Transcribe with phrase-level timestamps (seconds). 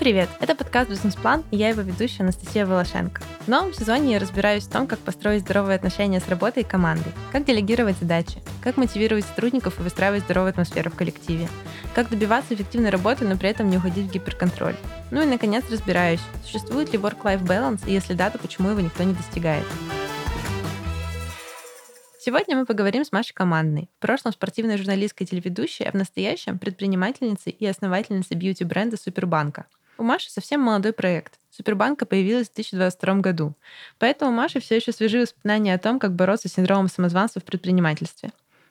[0.00, 0.30] привет!
[0.40, 3.20] Это подкаст «Бизнес-план» и я его ведущая Анастасия Волошенко.
[3.40, 7.12] В новом сезоне я разбираюсь в том, как построить здоровые отношения с работой и командой,
[7.32, 11.50] как делегировать задачи, как мотивировать сотрудников и выстраивать здоровую атмосферу в коллективе,
[11.94, 14.74] как добиваться эффективной работы, но при этом не уходить в гиперконтроль.
[15.10, 19.02] Ну и, наконец, разбираюсь, существует ли work-life balance, и если да, то почему его никто
[19.02, 19.66] не достигает.
[22.18, 26.58] Сегодня мы поговорим с Машей Командной, в прошлом спортивной журналисткой и телеведущей, а в настоящем
[26.58, 29.66] предпринимательницей и основательницей бьюти-бренда Супербанка.
[30.00, 31.38] У Маши совсем молодой проект.
[31.50, 33.54] Супербанка появилась в 2022 году.
[33.98, 37.44] Поэтому у Маши все еще свежие воспоминания о том, как бороться с синдромом самозванца в
[37.44, 38.30] предпринимательстве.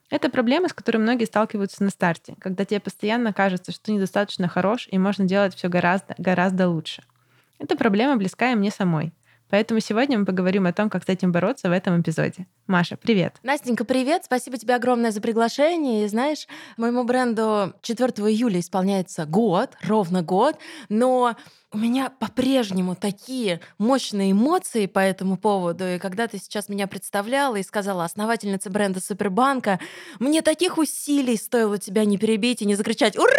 [0.10, 4.88] Это проблема, с которой многие сталкиваются на старте, когда тебе постоянно кажется, что недостаточно хорош
[4.90, 7.04] и можно делать все гораздо, гораздо лучше.
[7.60, 9.14] Эта проблема близкая мне самой.
[9.50, 12.48] Поэтому сегодня мы поговорим о том, как с этим бороться в этом эпизоде.
[12.68, 13.38] Маша, привет.
[13.44, 14.26] Настенька, привет.
[14.26, 16.06] Спасибо тебе огромное за приглашение.
[16.06, 21.36] И знаешь, моему бренду 4 июля исполняется год, ровно год, но
[21.72, 25.86] у меня по-прежнему такие мощные эмоции по этому поводу.
[25.88, 29.80] И когда ты сейчас меня представляла и сказала основательница бренда Супербанка,
[30.20, 33.30] мне таких усилий стоило тебя не перебить и не закричать «Ура!»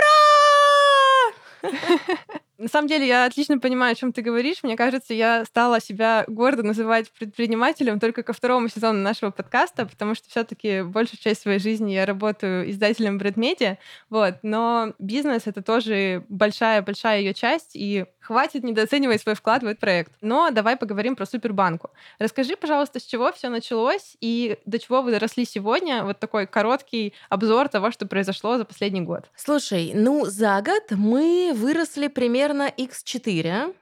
[2.60, 4.62] На самом деле, я отлично понимаю, о чем ты говоришь.
[4.62, 10.14] Мне кажется, я стала себя гордо называть предпринимателем только ко второму сезону нашего подкаста, потому
[10.14, 13.78] что все-таки большую часть своей жизни я работаю издателем бренд-медиа.
[14.10, 14.34] Вот.
[14.42, 20.12] Но бизнес это тоже большая-большая ее часть, и хватит недооценивать свой вклад в этот проект.
[20.20, 21.90] Но давай поговорим про Супербанку.
[22.18, 26.04] Расскажи, пожалуйста, с чего все началось и до чего вы доросли сегодня.
[26.04, 29.30] Вот такой короткий обзор того, что произошло за последний год.
[29.34, 33.74] Слушай, ну за год мы выросли примерно x4.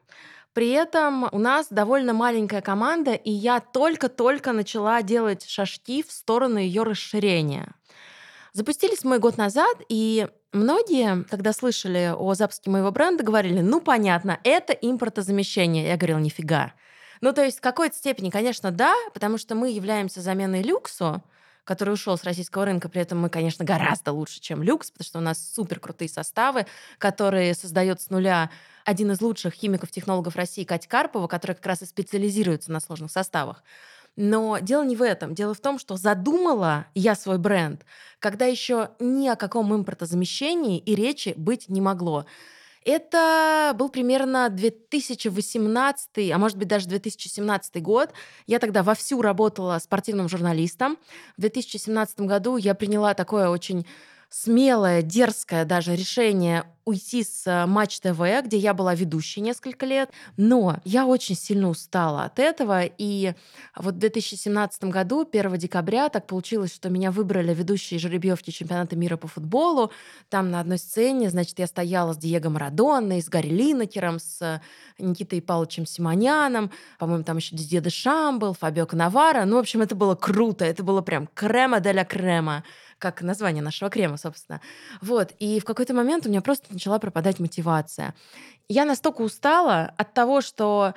[0.54, 6.58] При этом у нас довольно маленькая команда, и я только-только начала делать шажки в сторону
[6.58, 7.74] ее расширения.
[8.52, 14.40] Запустились мы год назад, и Многие, когда слышали о запуске моего бренда, говорили, ну понятно,
[14.44, 15.86] это импортозамещение.
[15.86, 16.72] Я говорила, нифига.
[17.20, 21.22] Ну то есть в какой-то степени, конечно, да, потому что мы являемся заменой люксу,
[21.64, 22.88] который ушел с российского рынка.
[22.88, 26.66] При этом мы, конечно, гораздо лучше, чем люкс, потому что у нас супер крутые составы,
[26.96, 28.50] которые создает с нуля
[28.86, 33.62] один из лучших химиков-технологов России Катя Карпова, которая как раз и специализируется на сложных составах.
[34.20, 35.32] Но дело не в этом.
[35.32, 37.86] Дело в том, что задумала я свой бренд,
[38.18, 42.26] когда еще ни о каком импортозамещении и речи быть не могло.
[42.84, 48.10] Это был примерно 2018, а может быть даже 2017 год.
[48.48, 50.98] Я тогда вовсю работала спортивным журналистом.
[51.36, 53.86] В 2017 году я приняла такое очень
[54.30, 60.10] смелое, дерзкое даже решение уйти с э, Матч ТВ, где я была ведущей несколько лет,
[60.38, 63.34] но я очень сильно устала от этого, и
[63.76, 69.18] вот в 2017 году, 1 декабря, так получилось, что меня выбрали ведущие жеребьевки чемпионата мира
[69.18, 69.92] по футболу,
[70.30, 74.62] там на одной сцене, значит, я стояла с Диего Марадонной, с Гарри Линнекером, с
[74.98, 79.94] Никитой Павловичем Симоняном, по-моему, там еще Дидье Дешам был, Фабио Канавара, ну, в общем, это
[79.94, 82.64] было круто, это было прям крема де ля крема
[82.98, 84.60] как название нашего крема, собственно.
[85.00, 88.14] Вот, и в какой-то момент у меня просто начала пропадать мотивация.
[88.68, 90.94] Я настолько устала от того, что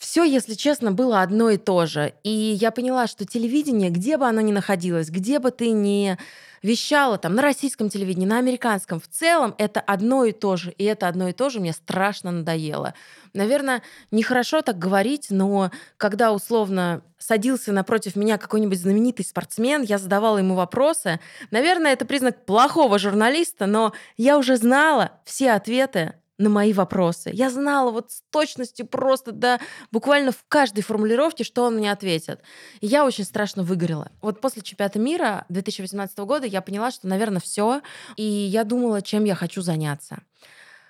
[0.00, 2.14] все, если честно, было одно и то же.
[2.24, 6.16] И я поняла, что телевидение, где бы оно ни находилось, где бы ты ни
[6.62, 10.70] вещала там на российском телевидении, на американском, в целом это одно и то же.
[10.72, 12.94] И это одно и то же мне страшно надоело.
[13.34, 20.38] Наверное, нехорошо так говорить, но когда условно садился напротив меня какой-нибудь знаменитый спортсмен, я задавала
[20.38, 21.20] ему вопросы.
[21.50, 27.30] Наверное, это признак плохого журналиста, но я уже знала все ответы на мои вопросы.
[27.32, 29.60] Я знала вот с точностью просто, да,
[29.92, 32.40] буквально в каждой формулировке, что он мне ответит.
[32.80, 34.10] И я очень страшно выгорела.
[34.22, 37.82] Вот после чемпионата мира 2018 года я поняла, что, наверное, все.
[38.16, 40.22] И я думала, чем я хочу заняться.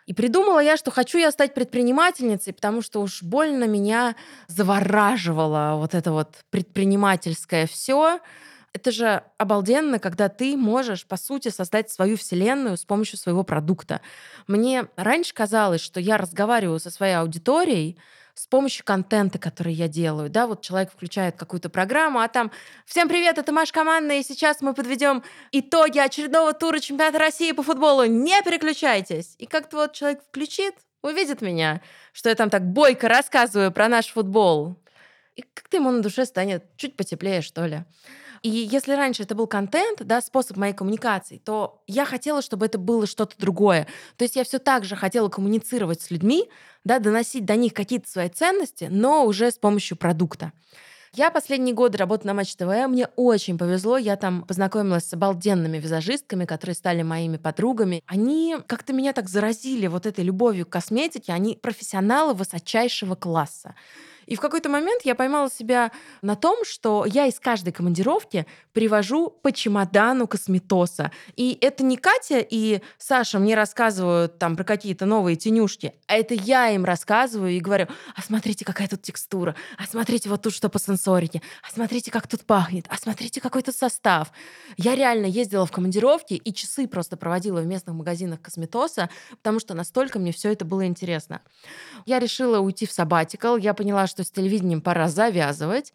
[0.07, 4.17] И придумала я, что хочу я стать предпринимательницей, потому что уж больно меня
[4.47, 8.21] завораживало вот это вот предпринимательское все.
[8.73, 14.01] Это же обалденно, когда ты можешь, по сути, создать свою вселенную с помощью своего продукта.
[14.47, 17.99] Мне раньше казалось, что я разговариваю со своей аудиторией,
[18.35, 20.31] с помощью контента, который я делаю.
[20.31, 22.53] Да, вот человек включает какую-то программу, а там
[22.87, 27.63] «Всем привет, это Маш Команда, и сейчас мы подведем итоги очередного тура чемпионата России по
[27.63, 28.05] футболу.
[28.05, 31.83] Не переключайтесь!» И как-то вот человек включит, увидит меня,
[32.13, 34.77] что я там так бойко рассказываю про наш футбол.
[35.35, 37.85] И как-то ему на душе станет чуть потеплее, что ли.
[38.43, 42.79] И если раньше это был контент, да, способ моей коммуникации, то я хотела, чтобы это
[42.79, 43.87] было что-то другое.
[44.17, 46.49] То есть я все так же хотела коммуницировать с людьми,
[46.85, 50.53] да, доносить до них какие-то свои ценности, но уже с помощью продукта.
[51.13, 55.79] Я последние годы работаю на Матч ТВ, мне очень повезло, я там познакомилась с обалденными
[55.79, 58.05] визажистками, которые стали моими подругами.
[58.07, 63.75] Они как-то меня так заразили вот этой любовью к косметике, они профессионалы высочайшего класса.
[64.31, 65.91] И в какой-то момент я поймала себя
[66.23, 71.11] на том, что я из каждой командировки привожу по чемодану косметоса.
[71.35, 76.35] И это не Катя и Саша мне рассказывают там про какие-то новые тенюшки, а это
[76.35, 80.69] я им рассказываю и говорю, а смотрите, какая тут текстура, а смотрите вот тут что
[80.69, 84.31] по сенсорике, а смотрите, как тут пахнет, а смотрите, какой тут состав.
[84.77, 89.75] Я реально ездила в командировки и часы просто проводила в местных магазинах косметоса, потому что
[89.75, 91.41] настолько мне все это было интересно.
[92.07, 95.93] Я решила уйти в сабатикал, я поняла, что что с телевидением пора завязывать.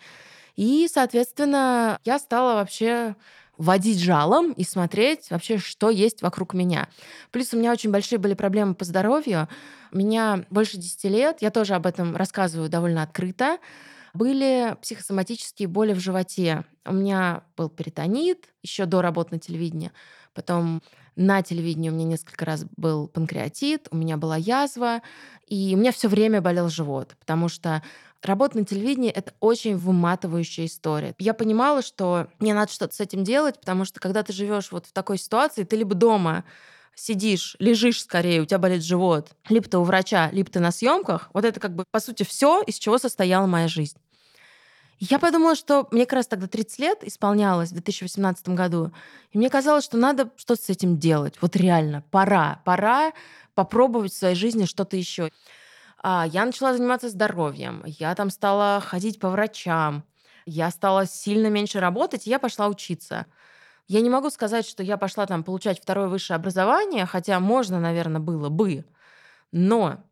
[0.55, 3.15] И, соответственно, я стала вообще
[3.57, 6.89] водить жалом и смотреть вообще, что есть вокруг меня.
[7.31, 9.47] Плюс у меня очень большие были проблемы по здоровью.
[9.91, 13.59] У меня больше 10 лет, я тоже об этом рассказываю довольно открыто.
[14.13, 16.65] Были психосоматические боли в животе.
[16.85, 19.91] У меня был перитонит еще до работы на телевидении.
[20.33, 20.81] Потом
[21.15, 25.01] на телевидении у меня несколько раз был панкреатит, у меня была язва,
[25.47, 27.81] и у меня все время болел живот, потому что
[28.25, 31.13] Работа на телевидении— это очень выматывающая история.
[31.19, 34.87] Я понимала, что мне надо что-то с этим делать, потому что когда ты живешь вот
[34.87, 36.43] в такой ситуации, ты либо дома
[36.95, 41.29] сидишь, лежишь скорее, у тебя болит живот, либо ты у врача, либо ты на съемках.
[41.33, 43.97] Вот это как бы, по сути, все, из чего состояла моя жизнь.
[44.99, 48.91] Я подумала, что мне как раз тогда 30 лет исполнялось в 2018 году,
[49.33, 51.35] и мне казалось, что надо что-то с этим делать.
[51.41, 53.11] Вот реально, пора, пора
[53.53, 55.29] попробовать в своей жизни что-то еще.
[56.07, 60.03] А, я начала заниматься здоровьем, я там стала ходить по врачам,
[60.45, 63.25] я стала сильно меньше работать, и я пошла учиться.
[63.87, 68.21] Я не могу сказать, что я пошла там получать второе высшее образование, хотя можно, наверное,
[68.21, 68.85] было бы.
[69.51, 70.03] Но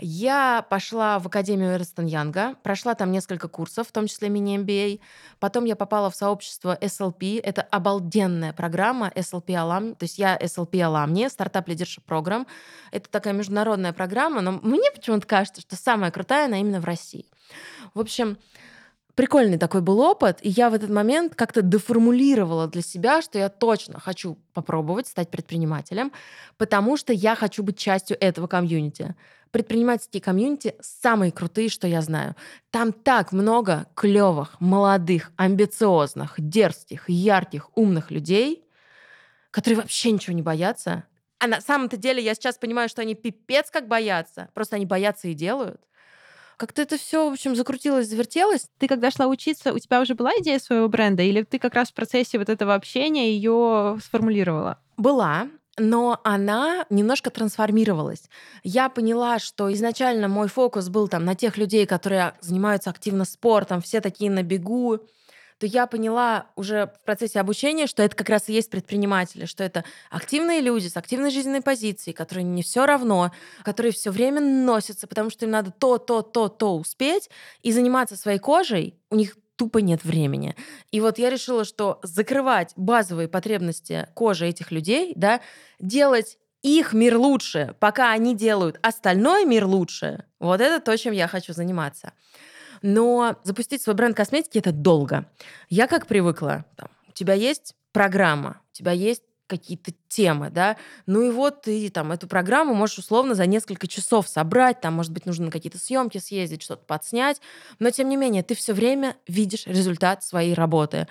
[0.00, 5.00] я пошла в Академию Эрстон Янга, прошла там несколько курсов, в том числе мини-MBA.
[5.38, 7.40] Потом я попала в сообщество SLP.
[7.40, 9.94] Это обалденная программа SLP Alumni.
[9.94, 12.46] То есть я SLP Alumni, стартап Leadership Program.
[12.90, 17.26] Это такая международная программа, но мне почему-то кажется, что самая крутая она именно в России.
[17.94, 18.38] В общем,
[19.14, 23.50] прикольный такой был опыт, и я в этот момент как-то деформулировала для себя, что я
[23.50, 26.10] точно хочу попробовать стать предпринимателем,
[26.56, 29.14] потому что я хочу быть частью этого комьюнити
[29.50, 32.36] предпринимательские комьюнити самые крутые, что я знаю.
[32.70, 38.64] Там так много клевых, молодых, амбициозных, дерзких, ярких, умных людей,
[39.50, 41.04] которые вообще ничего не боятся.
[41.38, 44.48] А на самом-то деле я сейчас понимаю, что они пипец как боятся.
[44.54, 45.80] Просто они боятся и делают.
[46.58, 48.68] Как-то это все, в общем, закрутилось, завертелось.
[48.76, 51.88] Ты когда шла учиться, у тебя уже была идея своего бренда, или ты как раз
[51.88, 54.78] в процессе вот этого общения ее сформулировала?
[54.98, 55.48] Была
[55.80, 58.24] но она немножко трансформировалась.
[58.62, 63.80] Я поняла, что изначально мой фокус был там на тех людей, которые занимаются активно спортом,
[63.80, 65.00] все такие на бегу,
[65.58, 69.62] то я поняла уже в процессе обучения, что это как раз и есть предприниматели, что
[69.64, 73.30] это активные люди с активной жизненной позицией, которые не все равно,
[73.62, 77.30] которые все время носятся, потому что им надо то, то, то, то успеть
[77.62, 78.94] и заниматься своей кожей.
[79.10, 80.56] У них тупо нет времени.
[80.90, 85.42] И вот я решила, что закрывать базовые потребности кожи этих людей, да,
[85.78, 91.28] делать их мир лучше, пока они делают остальной мир лучше, вот это то, чем я
[91.28, 92.14] хочу заниматься.
[92.80, 95.26] Но запустить свой бренд косметики это долго.
[95.68, 100.76] Я как привыкла, там, у тебя есть программа, у тебя есть какие-то темы, да,
[101.06, 105.12] ну и вот ты там эту программу можешь условно за несколько часов собрать, там, может
[105.12, 107.40] быть, нужно на какие-то съемки съездить, что-то подснять,
[107.78, 111.08] но тем не менее ты все время видишь результат своей работы.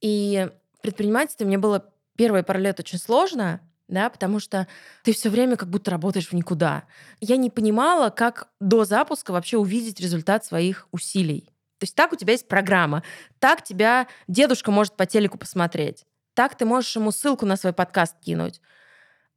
[0.00, 0.48] И
[0.82, 4.66] предпринимательство мне было первые пару лет очень сложно, да, потому что
[5.04, 6.84] ты все время как будто работаешь в никуда.
[7.20, 11.52] Я не понимала, как до запуска вообще увидеть результат своих усилий.
[11.78, 13.02] То есть так у тебя есть программа,
[13.38, 16.04] так тебя дедушка может по телеку посмотреть.
[16.36, 18.60] Так ты можешь ему ссылку на свой подкаст кинуть.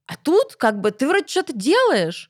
[0.05, 2.29] А тут как бы ты вроде что-то делаешь,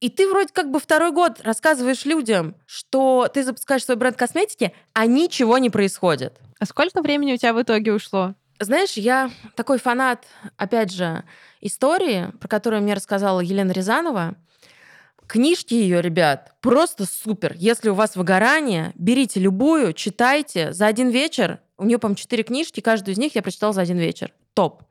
[0.00, 4.74] и ты вроде как бы второй год рассказываешь людям, что ты запускаешь свой бренд косметики,
[4.94, 6.40] а ничего не происходит.
[6.58, 8.34] А сколько времени у тебя в итоге ушло?
[8.58, 10.26] Знаешь, я такой фанат,
[10.56, 11.22] опять же,
[11.60, 14.34] истории, про которую мне рассказала Елена Рязанова.
[15.28, 17.54] Книжки ее, ребят, просто супер.
[17.56, 20.72] Если у вас выгорание, берите любую, читайте.
[20.72, 23.98] За один вечер у нее, по-моему, четыре книжки, каждую из них я прочитала за один
[23.98, 24.32] вечер.
[24.54, 24.82] Топ.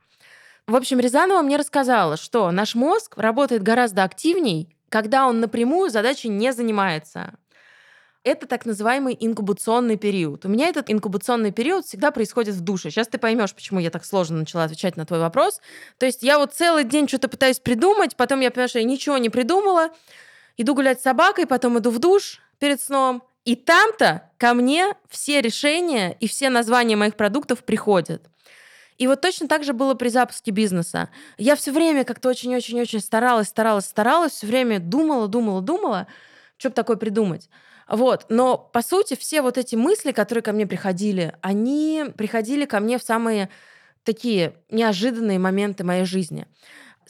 [0.67, 6.29] В общем, Рязанова мне рассказала, что наш мозг работает гораздо активней, когда он напрямую задачей
[6.29, 7.35] не занимается.
[8.23, 10.45] Это так называемый инкубационный период.
[10.45, 12.89] У меня этот инкубационный период всегда происходит в душе.
[12.89, 15.61] Сейчас ты поймешь, почему я так сложно начала отвечать на твой вопрос.
[15.97, 19.17] То есть я вот целый день что-то пытаюсь придумать, потом я понимаю, что я ничего
[19.17, 19.89] не придумала,
[20.57, 25.41] иду гулять с собакой, потом иду в душ перед сном, И там-то ко мне все
[25.41, 28.29] решения и все названия моих продуктов приходят.
[28.97, 31.09] И вот точно так же было при запуске бизнеса.
[31.37, 36.07] Я все время как-то очень-очень-очень старалась, старалась, старалась, все время думала, думала, думала,
[36.57, 37.49] что бы такое придумать.
[37.87, 38.25] Вот.
[38.29, 42.99] Но, по сути, все вот эти мысли, которые ко мне приходили, они приходили ко мне
[42.99, 43.49] в самые
[44.03, 46.45] такие неожиданные моменты моей жизни.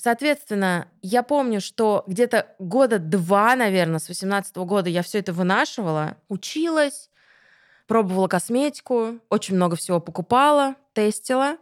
[0.01, 6.15] Соответственно, я помню, что где-то года два, наверное, с 18 года я все это вынашивала,
[6.29, 7.09] училась,
[7.85, 11.57] пробовала косметику, очень много всего покупала, тестила.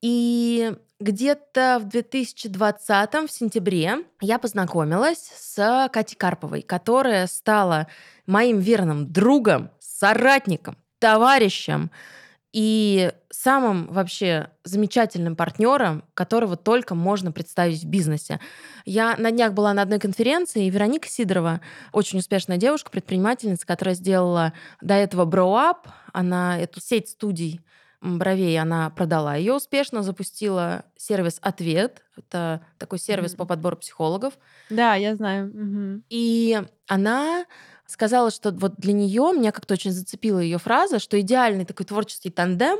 [0.00, 7.86] И где-то в 2020 в сентябре я познакомилась с Катей Карповой, которая стала
[8.26, 11.92] моим верным другом, соратником, товарищем,
[12.52, 18.40] и самым вообще замечательным партнером, которого только можно представить в бизнесе.
[18.84, 21.60] Я на днях была на одной конференции, и Вероника Сидорова,
[21.92, 25.76] очень успешная девушка, предпринимательница, которая сделала до этого Brow
[26.12, 27.60] она эту сеть студий
[28.02, 32.02] бровей, она продала ее успешно, запустила сервис «Ответ».
[32.16, 33.36] Это такой сервис mm-hmm.
[33.36, 34.34] по подбору психологов.
[34.70, 35.50] Да, я знаю.
[35.50, 36.02] Mm-hmm.
[36.10, 37.46] И она
[37.86, 42.30] сказала, что вот для нее меня как-то очень зацепила ее фраза, что идеальный такой творческий
[42.30, 42.78] тандем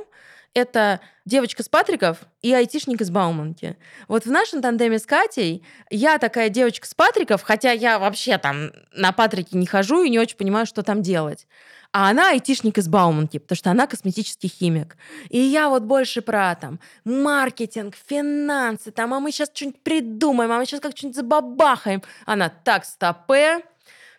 [0.54, 3.76] это девочка с Патриков и айтишник из Бауманки.
[4.08, 8.70] Вот в нашем тандеме с Катей я такая девочка с Патриков, хотя я вообще там
[8.92, 11.46] на Патрике не хожу и не очень понимаю, что там делать.
[11.92, 14.96] А она айтишник из Бауманки, потому что она косметический химик.
[15.28, 20.58] И я вот больше про там маркетинг, финансы, там, а мы сейчас что-нибудь придумаем, а
[20.58, 22.02] мы сейчас как что-нибудь забабахаем.
[22.24, 23.62] Она так, стопе,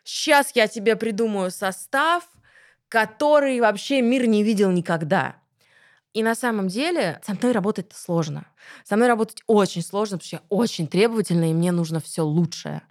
[0.04, 2.24] сейчас я тебе придумаю состав,
[2.90, 5.36] который вообще мир не видел никогда.
[6.14, 8.46] И на самом деле со мной работать сложно.
[8.84, 12.84] Со мной работать очень сложно, потому что я очень требовательна, и мне нужно все лучшее.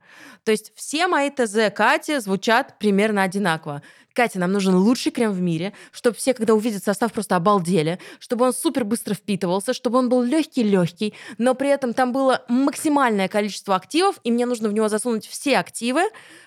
[0.44, 3.82] То есть все мои ТЗ Кати звучат примерно одинаково.
[4.14, 8.46] Катя, нам нужен лучший крем в мире, чтобы все, когда увидят состав, просто обалдели, чтобы
[8.46, 13.74] он супер быстро впитывался, чтобы он был легкий-легкий, но при этом там было максимальное количество
[13.74, 16.02] активов, и мне нужно в него засунуть все активы,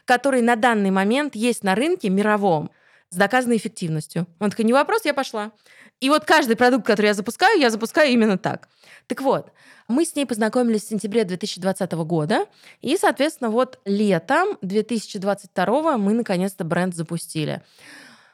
[0.05, 2.71] которые на данный момент есть на рынке мировом
[3.09, 4.27] с доказанной эффективностью.
[4.39, 5.51] Он такой, не вопрос, я пошла.
[5.99, 8.67] И вот каждый продукт, который я запускаю, я запускаю именно так.
[9.07, 9.51] Так вот,
[9.87, 12.45] мы с ней познакомились в сентябре 2020 года,
[12.81, 17.61] и, соответственно, вот летом 2022 мы наконец-то бренд запустили.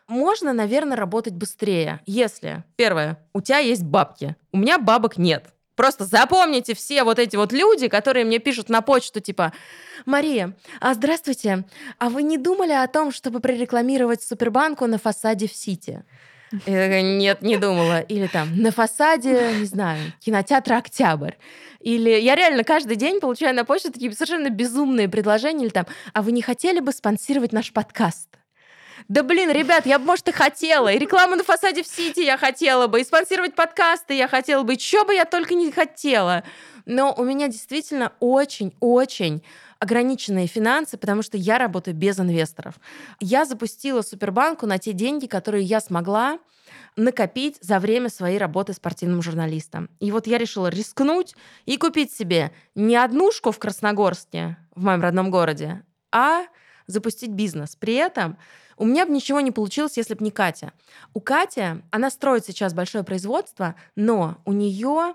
[0.07, 4.35] Можно, наверное, работать быстрее, если, первое, у тебя есть бабки.
[4.51, 5.53] У меня бабок нет.
[5.75, 9.53] Просто запомните все вот эти вот люди, которые мне пишут на почту, типа,
[10.05, 11.65] Мария, а здравствуйте,
[11.97, 16.03] а вы не думали о том, чтобы прорекламировать Супербанку на фасаде в Сити?
[16.51, 18.01] Я такая, нет, не думала.
[18.01, 21.35] Или там на фасаде, не знаю, кинотеатра «Октябрь».
[21.79, 25.65] Или я реально каждый день получаю на почту такие совершенно безумные предложения.
[25.65, 28.27] Или там, а вы не хотели бы спонсировать наш подкаст?
[29.07, 30.91] Да блин, ребят, я бы, может, и хотела.
[30.91, 33.01] И рекламу на фасаде в Сити я хотела бы.
[33.01, 34.77] И спонсировать подкасты я хотела бы.
[34.77, 36.43] Чего бы я только не хотела.
[36.85, 39.43] Но у меня действительно очень-очень
[39.79, 42.75] ограниченные финансы, потому что я работаю без инвесторов.
[43.19, 46.39] Я запустила Супербанку на те деньги, которые я смогла
[46.95, 49.89] накопить за время своей работы спортивным журналистом.
[49.99, 55.31] И вот я решила рискнуть и купить себе не однушку в Красногорске, в моем родном
[55.31, 56.43] городе, а
[56.87, 57.75] запустить бизнес.
[57.75, 58.37] При этом
[58.81, 60.73] у меня бы ничего не получилось, если бы не Катя.
[61.13, 65.13] У Кати, она строит сейчас большое производство, но у нее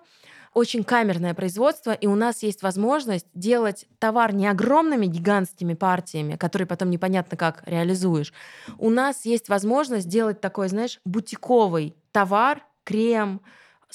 [0.54, 6.68] очень камерное производство, и у нас есть возможность делать товар не огромными гигантскими партиями, которые
[6.68, 8.32] потом непонятно как реализуешь.
[8.78, 13.42] У нас есть возможность делать такой, знаешь, бутиковый товар, крем,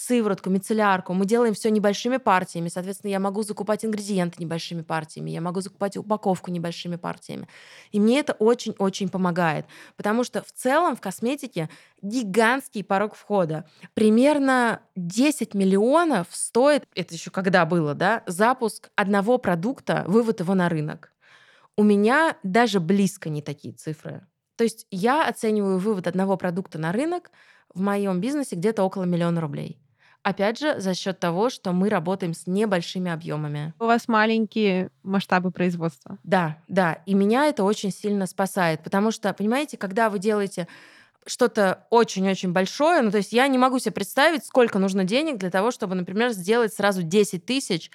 [0.01, 1.13] сыворотку, мицеллярку.
[1.13, 2.69] Мы делаем все небольшими партиями.
[2.69, 7.47] Соответственно, я могу закупать ингредиенты небольшими партиями, я могу закупать упаковку небольшими партиями.
[7.91, 9.65] И мне это очень-очень помогает.
[9.95, 11.69] Потому что в целом в косметике
[12.01, 13.65] гигантский порог входа.
[13.93, 20.67] Примерно 10 миллионов стоит, это еще когда было, да, запуск одного продукта, вывод его на
[20.67, 21.13] рынок.
[21.77, 24.25] У меня даже близко не такие цифры.
[24.55, 27.31] То есть я оцениваю вывод одного продукта на рынок
[27.73, 29.79] в моем бизнесе где-то около миллиона рублей.
[30.23, 33.73] Опять же, за счет того, что мы работаем с небольшими объемами.
[33.79, 36.19] У вас маленькие масштабы производства.
[36.23, 36.99] Да, да.
[37.05, 38.83] И меня это очень сильно спасает.
[38.83, 40.67] Потому что, понимаете, когда вы делаете
[41.25, 45.49] что-то очень-очень большое, ну то есть я не могу себе представить, сколько нужно денег для
[45.49, 47.91] того, чтобы, например, сделать сразу 10 тысяч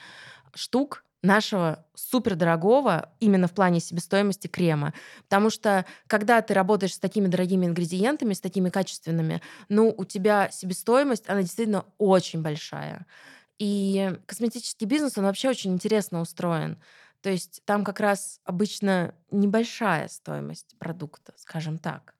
[0.56, 4.94] штук нашего супердорогого именно в плане себестоимости крема.
[5.24, 10.48] Потому что когда ты работаешь с такими дорогими ингредиентами, с такими качественными, ну, у тебя
[10.50, 13.06] себестоимость, она действительно очень большая.
[13.58, 16.78] И косметический бизнес, он вообще очень интересно устроен.
[17.22, 22.14] То есть там как раз обычно небольшая стоимость продукта, скажем так.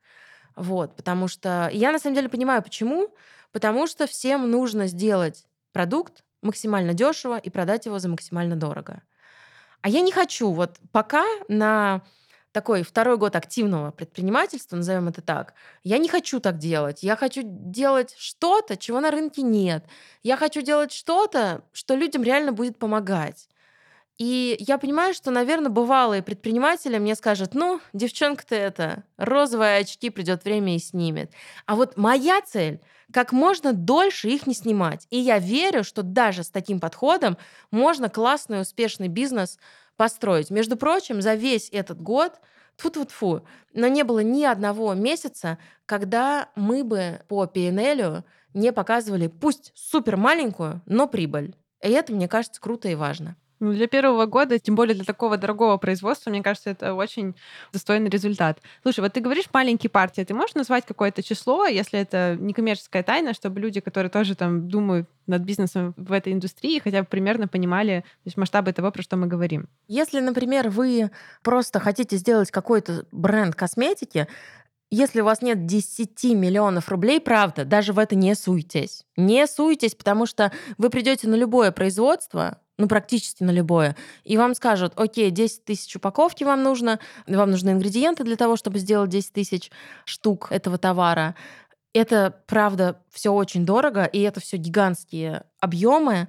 [0.57, 3.15] Вот, потому что я на самом деле понимаю, почему.
[3.53, 9.03] Потому что всем нужно сделать продукт максимально дешево и продать его за максимально дорого.
[9.83, 12.03] А я не хочу вот пока на
[12.53, 15.53] такой второй год активного предпринимательства, назовем это так,
[15.85, 17.03] я не хочу так делать.
[17.03, 19.85] Я хочу делать что-то, чего на рынке нет.
[20.23, 23.49] Я хочу делать что-то, что людям реально будет помогать.
[24.19, 30.45] И я понимаю, что, наверное, бывалые предприниматели мне скажут, ну, девчонка-то это, розовые очки придет
[30.45, 31.33] время и снимет.
[31.67, 32.81] А вот моя цель
[33.13, 35.07] как можно дольше их не снимать.
[35.11, 37.37] И я верю, что даже с таким подходом
[37.71, 39.59] можно классный, успешный бизнес
[39.97, 40.51] построить.
[40.51, 42.33] Между прочим, за весь этот год
[42.77, 48.73] тут вот фу, но не было ни одного месяца, когда мы бы по PNL не
[48.73, 51.55] показывали, пусть супер маленькую, но прибыль.
[51.83, 53.37] И это, мне кажется, круто и важно.
[53.59, 57.35] Ну, для первого года, тем более для такого дорогого производства, мне кажется, это очень
[57.73, 58.61] достойный результат.
[58.83, 63.03] Слушай, вот ты говоришь маленькие партии, ты можешь назвать какое-то число, если это не коммерческая
[63.03, 67.49] тайна, чтобы люди, которые тоже там думают над бизнесом в этой индустрии, хотя бы примерно
[67.49, 69.69] понимали то есть масштабы того, про что мы говорим.
[69.89, 71.11] Если, например, вы
[71.43, 74.29] просто хотите сделать какой-то бренд косметики,
[74.91, 79.05] если у вас нет 10 миллионов рублей, правда, даже в это не суйтесь.
[79.17, 84.55] Не суйтесь, потому что вы придете на любое производство, ну, практически на любое, и вам
[84.55, 89.33] скажут, окей, 10 тысяч упаковки вам нужно, вам нужны ингредиенты для того, чтобы сделать 10
[89.33, 89.71] тысяч
[90.05, 91.35] штук этого товара.
[91.95, 96.29] Это, правда, все очень дорого, и это все гигантские объемы.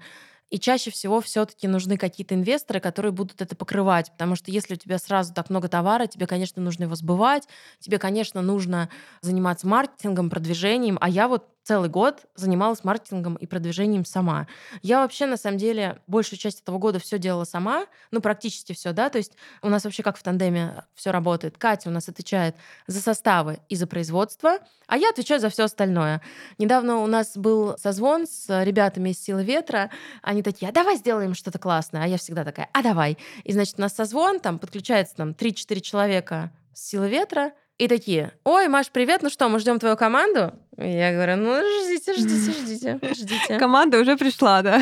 [0.49, 4.11] И чаще всего все-таки нужны какие-то инвесторы, которые будут это покрывать.
[4.13, 7.49] Потому что если у тебя сразу так много товара, тебе, конечно, нужно его сбывать,
[7.79, 8.87] тебе, конечно, нужно
[9.19, 10.97] заниматься маркетингом, продвижением.
[11.01, 14.47] А я вот целый год занималась маркетингом и продвижением сама.
[14.81, 18.93] Я вообще, на самом деле, большую часть этого года все делала сама, ну, практически все,
[18.93, 21.57] да, то есть у нас вообще как в тандеме все работает.
[21.57, 22.55] Катя у нас отвечает
[22.87, 26.21] за составы и за производство, а я отвечаю за все остальное.
[26.57, 31.33] Недавно у нас был созвон с ребятами из «Силы ветра», они такие, а давай сделаем
[31.33, 33.17] что-то классное, а я всегда такая, а давай.
[33.43, 38.33] И, значит, у нас созвон, там подключается там 3-4 человека с «Силы ветра», и такие,
[38.43, 40.53] ой, Маш, привет, ну что, мы ждем твою команду?
[40.77, 43.59] Я говорю, ну ждите, ждите, ждите, ждите.
[43.59, 44.81] Команда уже пришла, да.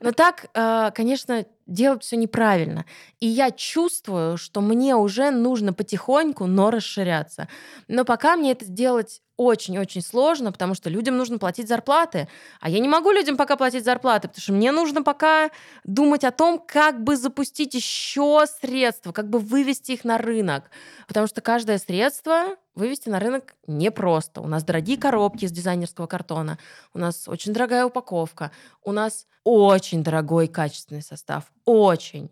[0.00, 2.84] Но так, э, конечно, делать все неправильно.
[3.20, 7.48] И я чувствую, что мне уже нужно потихоньку, но расширяться.
[7.88, 12.28] Но пока мне это делать очень-очень сложно, потому что людям нужно платить зарплаты.
[12.60, 15.50] А я не могу людям пока платить зарплаты, потому что мне нужно пока
[15.84, 20.70] думать о том, как бы запустить еще средства, как бы вывести их на рынок.
[21.08, 24.40] Потому что каждое средство вывести на рынок непросто.
[24.40, 26.58] У нас дорогие коробки из дизайнерского картона,
[26.94, 28.50] у нас очень дорогая упаковка,
[28.82, 31.52] у нас очень дорогой качественный состав.
[31.64, 32.30] Очень.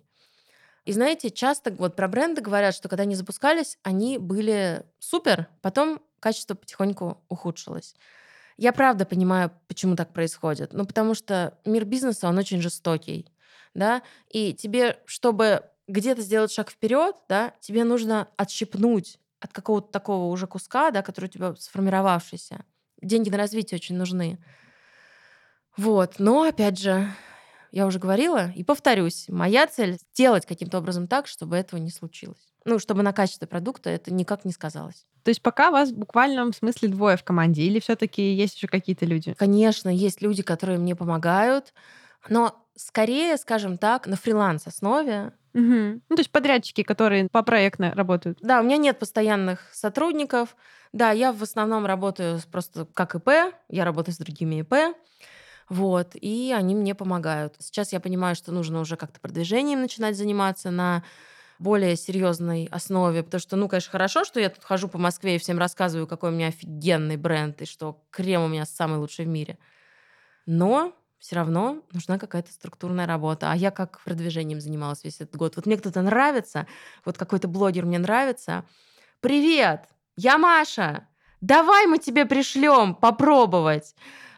[0.85, 6.01] И знаете, часто вот про бренды говорят, что когда они запускались, они были супер, потом
[6.21, 7.95] качество потихоньку ухудшилось.
[8.57, 10.73] Я правда понимаю, почему так происходит.
[10.73, 13.27] Ну, потому что мир бизнеса, он очень жестокий,
[13.73, 20.31] да, и тебе, чтобы где-то сделать шаг вперед, да, тебе нужно отщипнуть от какого-то такого
[20.31, 22.65] уже куска, да, который у тебя сформировавшийся.
[23.01, 24.39] Деньги на развитие очень нужны.
[25.77, 26.19] Вот.
[26.19, 27.09] Но, опять же,
[27.73, 32.53] я уже говорила и повторюсь, моя цель— сделать каким-то образом так, чтобы этого не случилось.
[32.65, 35.07] Ну, чтобы на качестве продукта это никак не сказалось.
[35.23, 38.67] То есть пока вас в буквальном смысле двое в команде, или все таки есть еще
[38.67, 39.35] какие-то люди?
[39.35, 41.73] Конечно, есть люди, которые мне помогают,
[42.29, 45.33] но скорее, скажем так, на фриланс-основе.
[45.55, 45.63] Угу.
[46.09, 48.39] Ну, то есть подрядчики, которые по проектно работают.
[48.41, 50.57] Да, у меня нет постоянных сотрудников.
[50.93, 54.75] Да, я в основном работаю просто как ИП, я работаю с другими ИП.
[55.69, 57.55] Вот, и они мне помогают.
[57.61, 61.05] Сейчас я понимаю, что нужно уже как-то продвижением начинать заниматься на
[61.61, 65.39] более серьезной основе, потому что, ну, конечно, хорошо, что я тут хожу по Москве и
[65.39, 69.29] всем рассказываю, какой у меня офигенный бренд и что крем у меня самый лучший в
[69.29, 69.59] мире.
[70.47, 73.53] Но все равно нужна какая-то структурная работа.
[73.53, 75.55] А я как продвижением занималась весь этот год.
[75.57, 76.67] Вот мне кто-то нравится,
[77.05, 78.65] вот какой-то блогер мне нравится.
[79.21, 79.85] Привет,
[80.17, 81.07] я Маша.
[81.43, 83.95] Давай мы тебе пришлем попробовать.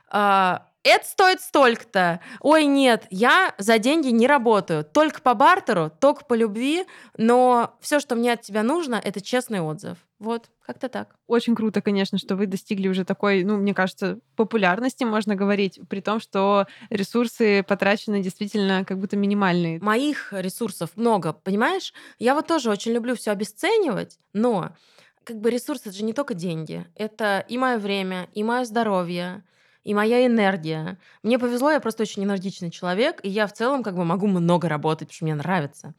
[0.09, 2.21] А, это стоит столько-то.
[2.41, 4.85] Ой, нет, я за деньги не работаю.
[4.85, 9.61] Только по бартеру, только по любви, но все, что мне от тебя нужно, это честный
[9.61, 9.99] отзыв.
[10.19, 11.17] Вот, как-то так.
[11.27, 16.01] Очень круто, конечно, что вы достигли уже такой, ну, мне кажется, популярности, можно говорить, при
[16.01, 19.81] том, что ресурсы потрачены действительно как будто минимальные.
[19.81, 21.93] Моих ресурсов много, понимаешь?
[22.21, 24.77] Я вот тоже очень люблю все обесценивать, но
[25.25, 26.87] как бы ресурсы это же не только деньги.
[26.95, 29.43] Это и мое время, и мое здоровье,
[29.85, 30.99] и моя энергия.
[31.23, 34.69] Мне повезло, я просто очень энергичный человек, и я в целом как бы могу много
[34.69, 35.95] работать, потому что мне нравится.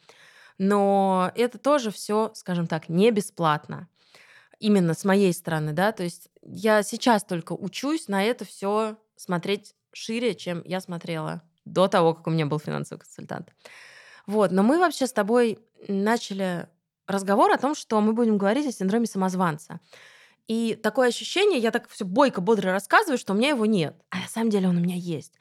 [0.58, 3.88] Но это тоже все, скажем так, не бесплатно.
[4.60, 9.76] Именно с моей стороны, да, то есть я сейчас только учусь на это все смотреть
[9.92, 13.54] шире, чем я смотрела до того, как у меня был финансовый консультант.
[14.26, 16.68] Вот, но мы вообще с тобой начали
[17.08, 19.80] разговор о том, что мы будем говорить о синдроме самозванца.
[20.48, 23.96] И такое ощущение, я так все бойко, бодро рассказываю, что у меня его нет.
[24.10, 25.34] А на самом деле он у меня есть.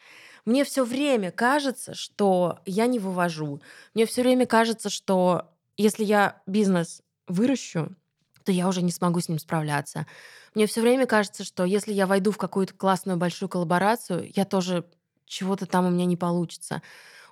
[0.45, 3.61] Мне все время кажется, что я не вывожу.
[3.95, 7.95] Мне все время кажется, что если я бизнес выращу,
[8.45, 10.07] то я уже не смогу с ним справляться.
[10.55, 14.85] Мне все время кажется, что если я войду в какую-то классную большую коллаборацию, я тоже
[15.27, 16.83] чего-то там у меня не получится.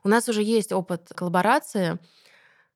[0.03, 1.99] У нас уже есть опыт коллаборации.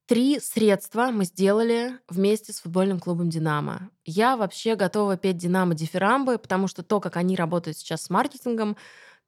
[0.06, 3.88] Три средства мы сделали вместе с футбольным клубом «Динамо».
[4.04, 8.76] Я вообще готова петь «Динамо» дифирамбы, потому что то, как они работают сейчас с маркетингом,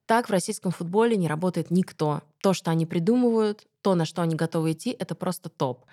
[0.05, 2.21] так в российском футболе не работает никто.
[2.43, 5.87] То, что они придумывают, то, на что они готовы идти, это просто топ.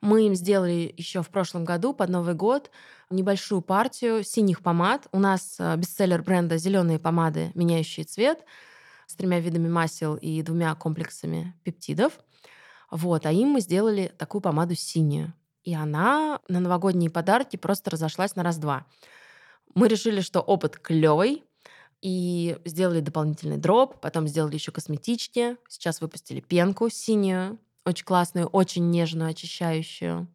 [0.00, 2.70] Мы им сделали еще в прошлом году под Новый год
[3.10, 5.08] небольшую партию синих помад.
[5.10, 8.44] У нас э, бестселлер бренда «Зеленые помады, меняющие цвет»
[9.08, 12.20] с тремя видами масел и двумя комплексами пептидов.
[12.90, 15.34] Вот, а им мы сделали такую помаду синюю.
[15.64, 18.86] И она на новогодние подарки просто разошлась на раз-два.
[19.74, 21.44] Мы решили, что опыт клевый,
[22.00, 25.56] и сделали дополнительный дроп, потом сделали еще косметички.
[25.68, 30.28] Сейчас выпустили пенку синюю, очень классную, очень нежную, очищающую.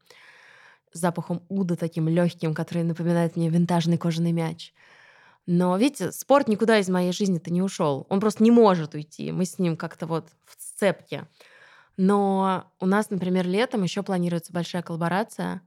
[0.92, 4.74] С запахом уда таким легким, который напоминает мне винтажный кожаный мяч.
[5.46, 8.06] Но, видите, спорт никуда из моей жизни-то не ушел.
[8.10, 9.32] Он просто не может уйти.
[9.32, 11.28] Мы с ним как-то вот в сцепке.
[11.98, 15.62] Но у нас, например, летом еще планируется большая коллаборация.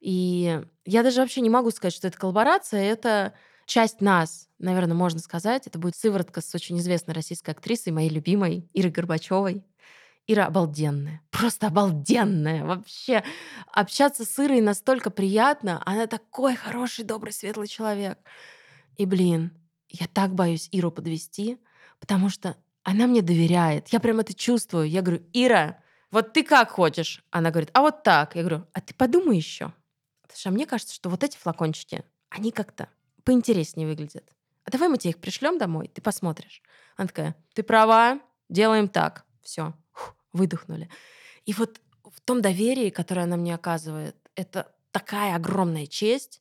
[0.00, 2.80] И я даже вообще не могу сказать, что это коллаборация.
[2.80, 3.34] Это
[3.66, 5.66] часть нас, наверное, можно сказать.
[5.66, 9.64] Это будет сыворотка с очень известной российской актрисой, моей любимой, Ирой Горбачевой.
[10.28, 11.22] Ира обалденная.
[11.30, 12.64] Просто обалденная.
[12.64, 13.22] Вообще
[13.72, 15.82] общаться с Ирой настолько приятно.
[15.84, 18.18] Она такой хороший, добрый, светлый человек.
[18.96, 19.52] И, блин,
[19.88, 21.58] я так боюсь Иру подвести,
[22.00, 23.88] потому что она мне доверяет.
[23.88, 24.88] Я прям это чувствую.
[24.88, 27.24] Я говорю, Ира, вот ты как хочешь?
[27.30, 28.36] Она говорит, а вот так.
[28.36, 29.72] Я говорю, а ты подумай еще.
[30.22, 32.88] Потому что мне кажется, что вот эти флакончики, они как-то
[33.24, 34.32] поинтереснее выглядят.
[34.62, 36.62] А давай мы тебе их пришлем домой, ты посмотришь.
[36.96, 39.24] Она такая, ты права, делаем так.
[39.42, 39.74] Все,
[40.32, 40.88] выдохнули.
[41.44, 46.40] И вот в том доверии, которое она мне оказывает, это такая огромная честь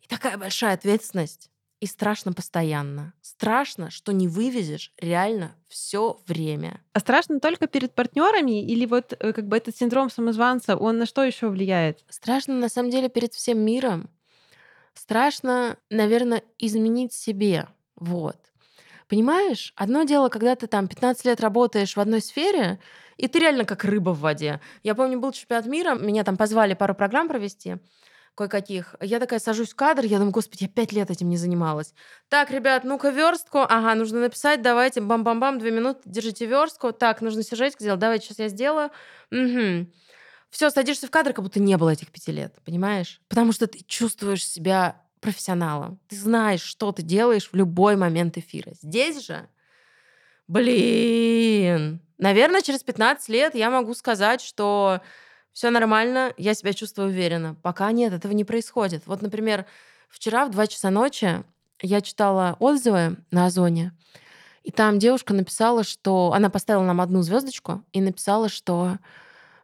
[0.00, 1.50] и такая большая ответственность.
[1.82, 3.12] И страшно постоянно.
[3.22, 6.80] Страшно, что не вывезешь реально все время.
[6.92, 11.06] А страшно только перед партнерами или вот э, как бы этот синдром самозванца, он на
[11.06, 12.04] что еще влияет?
[12.08, 14.08] Страшно на самом деле перед всем миром.
[14.94, 17.66] Страшно, наверное, изменить себе.
[17.96, 18.36] Вот.
[19.08, 22.78] Понимаешь, одно дело, когда ты там 15 лет работаешь в одной сфере,
[23.16, 24.60] и ты реально как рыба в воде.
[24.84, 27.78] Я помню, был чемпионат мира, меня там позвали пару программ провести,
[28.34, 28.94] кое-каких.
[29.00, 31.94] Я такая сажусь в кадр, я думаю, господи, я пять лет этим не занималась.
[32.28, 33.58] Так, ребят, ну-ка верстку.
[33.58, 36.92] Ага, нужно написать, давайте, бам-бам-бам, две минуты, держите верстку.
[36.92, 38.90] Так, нужно сюжетик сделать, давайте, сейчас я сделаю.
[39.30, 39.90] Угу.
[40.50, 43.20] Все, садишься в кадр, как будто не было этих пяти лет, понимаешь?
[43.28, 45.98] Потому что ты чувствуешь себя профессионалом.
[46.08, 48.72] Ты знаешь, что ты делаешь в любой момент эфира.
[48.74, 49.48] Здесь же,
[50.48, 55.00] блин, наверное, через 15 лет я могу сказать, что
[55.52, 57.54] все нормально, я себя чувствую уверенно.
[57.62, 59.06] Пока нет, этого не происходит.
[59.06, 59.66] Вот, например,
[60.08, 61.44] вчера в 2 часа ночи
[61.80, 63.92] я читала отзывы на Озоне,
[64.62, 68.98] и там девушка написала, что она поставила нам одну звездочку и написала, что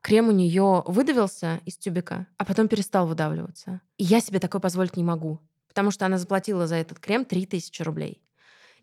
[0.03, 3.81] крем у нее выдавился из тюбика, а потом перестал выдавливаться.
[3.97, 7.83] И я себе такое позволить не могу, потому что она заплатила за этот крем 3000
[7.83, 8.23] рублей.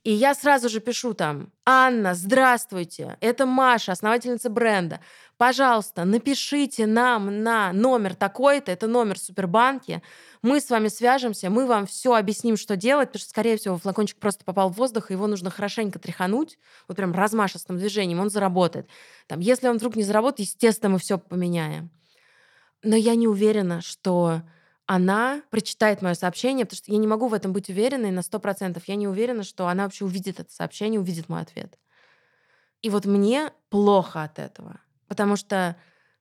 [0.06, 5.00] И я сразу же пишу там, Анна, здравствуйте, это Маша, основательница бренда.
[5.38, 10.04] Пожалуйста, напишите нам на номер такой-то, это номер Супербанки.
[10.44, 14.20] Мы с вами свяжемся, мы вам все объясним, что делать, потому что, скорее всего, флакончик
[14.20, 18.88] просто попал в воздух, и его нужно хорошенько тряхануть, вот прям размашистым движением, он заработает.
[19.26, 21.90] Там, если он вдруг не заработает, естественно, мы все поменяем.
[22.84, 24.44] Но я не уверена, что
[24.88, 28.82] она прочитает мое сообщение, потому что я не могу в этом быть уверенной на 100%.
[28.86, 31.78] Я не уверена, что она вообще увидит это сообщение, увидит мой ответ.
[32.82, 34.80] И вот мне плохо от этого.
[35.08, 35.76] Потому что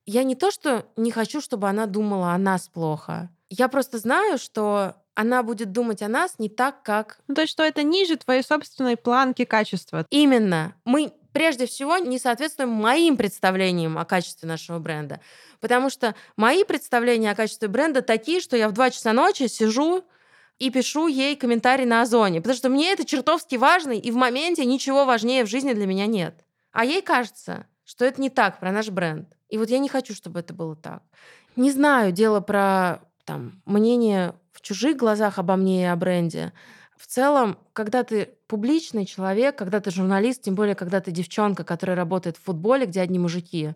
[0.05, 3.29] я не то, что не хочу, чтобы она думала о нас плохо.
[3.49, 7.19] Я просто знаю, что она будет думать о нас не так, как...
[7.27, 10.05] Ну, то есть, что это ниже твоей собственной планки качества.
[10.09, 10.75] Именно.
[10.83, 15.19] Мы прежде всего не соответствуем моим представлениям о качестве нашего бренда.
[15.59, 20.05] Потому что мои представления о качестве бренда такие, что я в 2 часа ночи сижу
[20.59, 22.39] и пишу ей комментарий на Озоне.
[22.39, 26.05] Потому что мне это чертовски важно, и в моменте ничего важнее в жизни для меня
[26.05, 26.45] нет.
[26.71, 29.27] А ей кажется, что это не так про наш бренд.
[29.49, 31.03] И вот я не хочу, чтобы это было так.
[31.57, 36.53] Не знаю, дело про там, мнение в чужих глазах обо мне и о бренде.
[36.95, 41.95] В целом, когда ты публичный человек, когда ты журналист, тем более, когда ты девчонка, которая
[41.95, 43.73] работает в футболе, где одни мужики,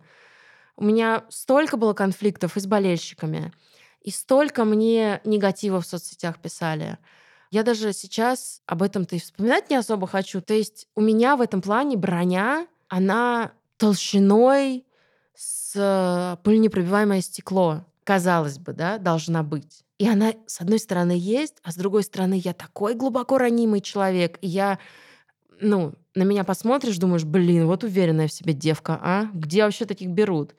[0.75, 3.51] у меня столько было конфликтов и с болельщиками,
[4.01, 6.97] и столько мне негатива в соцсетях писали.
[7.51, 10.39] Я даже сейчас об этом-то и вспоминать не особо хочу.
[10.39, 14.85] То есть у меня в этом плане броня, она толщиной
[15.35, 19.83] с пыленепробиваемое стекло, казалось бы, да, должна быть.
[19.99, 24.39] И она, с одной стороны, есть, а с другой стороны, я такой глубоко ранимый человек,
[24.41, 24.79] и я,
[25.59, 29.29] ну, на меня посмотришь, думаешь, блин, вот уверенная в себе девка, а?
[29.33, 30.55] Где вообще таких берут?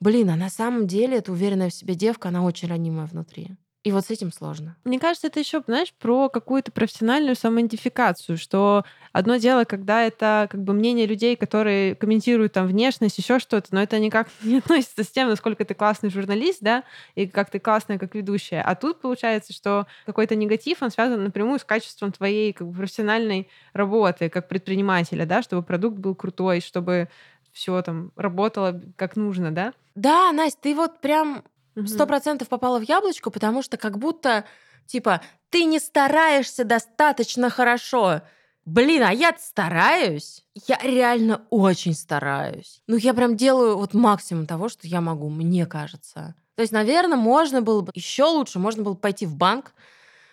[0.00, 3.56] Блин, а на самом деле эта уверенная в себе девка, она очень ранимая внутри.
[3.88, 4.76] И вот с этим сложно.
[4.84, 10.62] Мне кажется, это еще, знаешь, про какую-то профессиональную самоидентификацию, что одно дело, когда это как
[10.62, 15.08] бы мнение людей, которые комментируют там внешность, еще что-то, но это никак не относится с
[15.08, 18.60] тем, насколько ты классный журналист, да, и как ты классная как ведущая.
[18.60, 23.48] А тут получается, что какой-то негатив, он связан напрямую с качеством твоей как бы, профессиональной
[23.72, 27.08] работы как предпринимателя, да, чтобы продукт был крутой, чтобы
[27.52, 29.72] все там работало как нужно, да?
[29.94, 31.42] Да, Настя, ты вот прям
[31.86, 34.44] сто процентов попала в яблочко, потому что как будто,
[34.86, 38.22] типа, ты не стараешься достаточно хорошо.
[38.64, 40.44] Блин, а я стараюсь.
[40.66, 42.82] Я реально очень стараюсь.
[42.86, 46.34] Ну, я прям делаю вот максимум того, что я могу, мне кажется.
[46.54, 49.72] То есть, наверное, можно было бы еще лучше, можно было бы пойти в банк,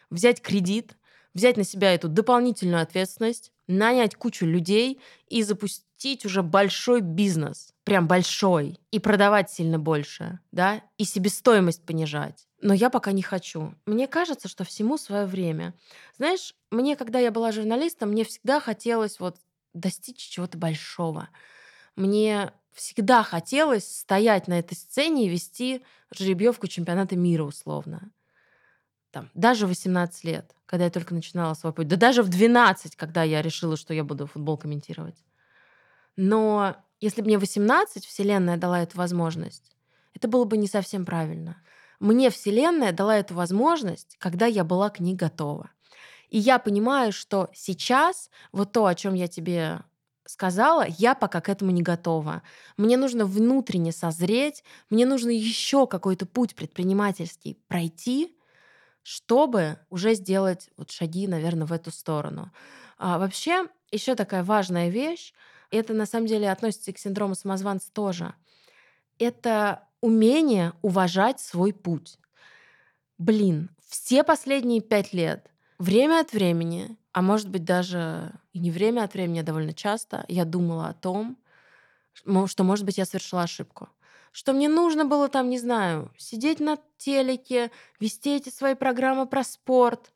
[0.09, 0.97] взять кредит,
[1.35, 8.07] взять на себя эту дополнительную ответственность, нанять кучу людей и запустить уже большой бизнес, прям
[8.07, 12.47] большой, и продавать сильно больше, да, и себестоимость понижать.
[12.61, 13.75] Но я пока не хочу.
[13.85, 15.75] Мне кажется, что всему свое время.
[16.17, 19.37] Знаешь, мне, когда я была журналистом, мне всегда хотелось вот
[19.73, 21.29] достичь чего-то большого.
[21.95, 28.11] Мне всегда хотелось стоять на этой сцене и вести жеребьевку чемпионата мира условно
[29.15, 33.23] там, даже 18 лет, когда я только начинала свой путь, да даже в 12, когда
[33.23, 35.15] я решила, что я буду футбол комментировать.
[36.17, 39.71] Но если бы мне 18 Вселенная дала эту возможность,
[40.13, 41.55] это было бы не совсем правильно.
[42.01, 45.69] Мне Вселенная дала эту возможность, когда я была к ней готова.
[46.27, 49.79] И я понимаю, что сейчас вот то, о чем я тебе
[50.25, 52.41] сказала, я пока к этому не готова.
[52.75, 58.34] Мне нужно внутренне созреть, мне нужно еще какой-то путь предпринимательский пройти,
[59.05, 62.51] чтобы уже сделать вот шаги, наверное, в эту сторону.
[62.97, 65.31] А вообще, еще такая важная вещь,
[65.69, 68.33] это на самом деле относится и к синдрому самозванца тоже.
[69.19, 72.17] Это умение уважать свой путь.
[73.19, 79.03] Блин, все последние пять лет, время от времени, а может быть даже и не время
[79.03, 81.37] от времени, а довольно часто, я думала о том,
[82.47, 83.87] что, может быть, я совершила ошибку
[84.35, 87.71] что мне нужно было там, не знаю, сидеть на телеке,
[88.01, 90.11] вести эти свои программы про спорт.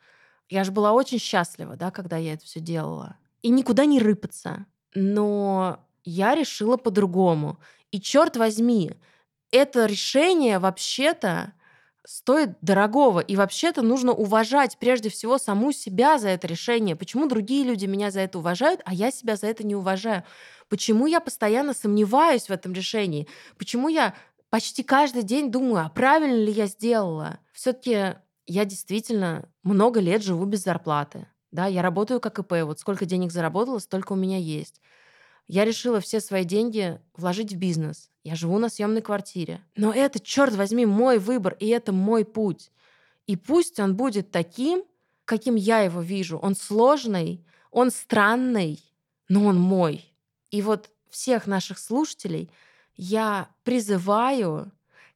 [0.49, 3.15] Я же была очень счастлива, да, когда я это все делала.
[3.43, 4.65] И никуда не рыпаться.
[4.93, 7.60] Но я решила по-другому.
[7.91, 8.91] И черт возьми,
[9.51, 11.53] это решение вообще-то
[12.05, 13.21] стоит дорогого.
[13.21, 16.97] И вообще-то нужно уважать прежде всего саму себя за это решение.
[16.97, 20.25] Почему другие люди меня за это уважают, а я себя за это не уважаю?
[20.69, 23.27] Почему я постоянно сомневаюсь в этом решении?
[23.58, 24.13] Почему я
[24.49, 27.39] почти каждый день думаю, а правильно ли я сделала?
[27.51, 31.27] Все-таки я действительно много лет живу без зарплаты.
[31.51, 32.63] Да, я работаю как ИП.
[32.63, 34.79] Вот сколько денег заработала, столько у меня есть.
[35.47, 38.12] Я решила все свои деньги вложить в бизнес.
[38.23, 39.62] Я живу на съемной квартире.
[39.75, 42.71] Но это, черт возьми, мой выбор, и это мой путь.
[43.25, 44.84] И пусть он будет таким,
[45.25, 46.38] каким я его вижу.
[46.38, 48.79] Он сложный, он странный,
[49.27, 50.08] но он мой.
[50.51, 52.51] И вот всех наших слушателей
[52.95, 54.71] я призываю,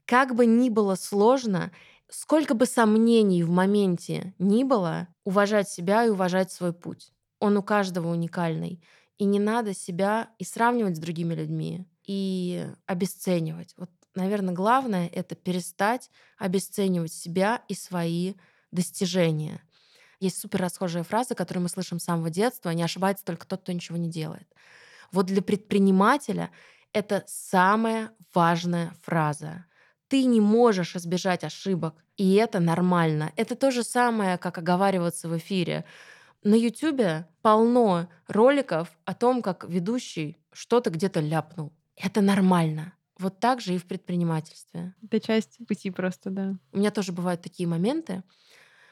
[0.06, 1.72] как бы ни было сложно,
[2.10, 7.12] сколько бы сомнений в моменте ни было, уважать себя и уважать свой путь.
[7.39, 8.82] Он у каждого уникальный.
[9.17, 13.74] И не надо себя и сравнивать с другими людьми, и обесценивать.
[13.78, 18.34] Вот, наверное, главное— это перестать обесценивать себя и свои
[18.72, 19.62] достижения.
[20.19, 22.69] Есть супер расхожая фраза, которую мы слышим с самого детства.
[22.69, 24.48] Не ошибается только тот, кто ничего не делает.
[25.12, 26.52] Вот для предпринимателя
[26.92, 29.66] это самая важная фраза.
[30.08, 33.32] Ты не можешь избежать ошибок, и это нормально.
[33.36, 35.86] Это то же самое, как оговариваться в эфире.
[36.44, 41.74] На YouTube полно роликов о том, как ведущий что-то где-то ляпнул.
[41.96, 42.94] Это нормально.
[43.18, 44.94] Вот так же и в предпринимательстве.
[45.04, 46.56] Это часть пути просто, да.
[46.72, 48.24] У меня тоже бывают такие моменты,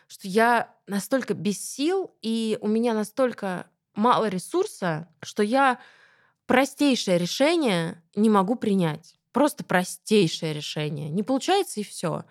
[0.08, 5.80] что я настолько без сил, и у меня настолько мало ресурса, что я
[6.52, 9.16] простейшее решение не могу принять.
[9.32, 11.10] просто простейшее решение.
[11.10, 12.26] Не получается и все.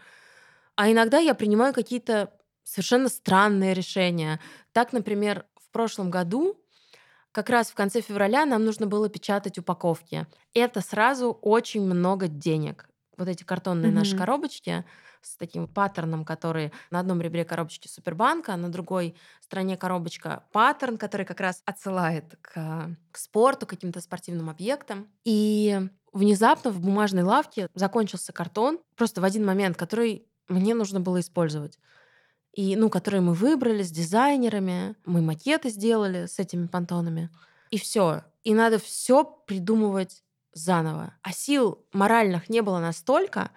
[0.76, 4.40] А иногда я принимаю какие-то совершенно странные решения.
[4.72, 6.58] Так, например, в прошлом году
[7.32, 10.26] как раз в конце февраля нам нужно было печатать упаковки.
[10.54, 12.88] Это сразу очень много денег.
[13.16, 14.18] Вот эти картонные наши Мгм.
[14.18, 14.84] коробочки
[15.22, 20.96] с таким паттерном, который на одном ребре коробочки Супербанка, а на другой стороне коробочка паттерн,
[20.96, 25.08] который как раз отсылает к, к спорту, к каким-то спортивным объектам.
[25.24, 25.80] И
[26.12, 31.78] внезапно в бумажной лавке закончился картон просто в один момент, который мне нужно было использовать
[32.52, 37.30] и, ну, которые мы выбрали с дизайнерами, мы макеты сделали с этими понтонами,
[37.70, 38.24] и все.
[38.42, 41.14] И надо все придумывать заново.
[41.22, 43.50] А сил моральных не было настолько,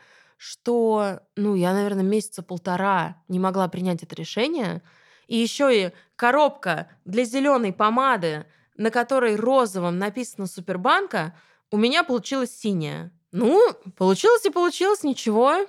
[0.44, 4.82] что, ну, я, наверное, месяца полтора не могла принять это решение.
[5.28, 11.34] И еще и коробка для зеленой помады, на которой розовым написано Супербанка,
[11.72, 13.10] у меня получилась синяя.
[13.32, 13.58] Ну,
[13.96, 15.66] получилось и получилось, ничего.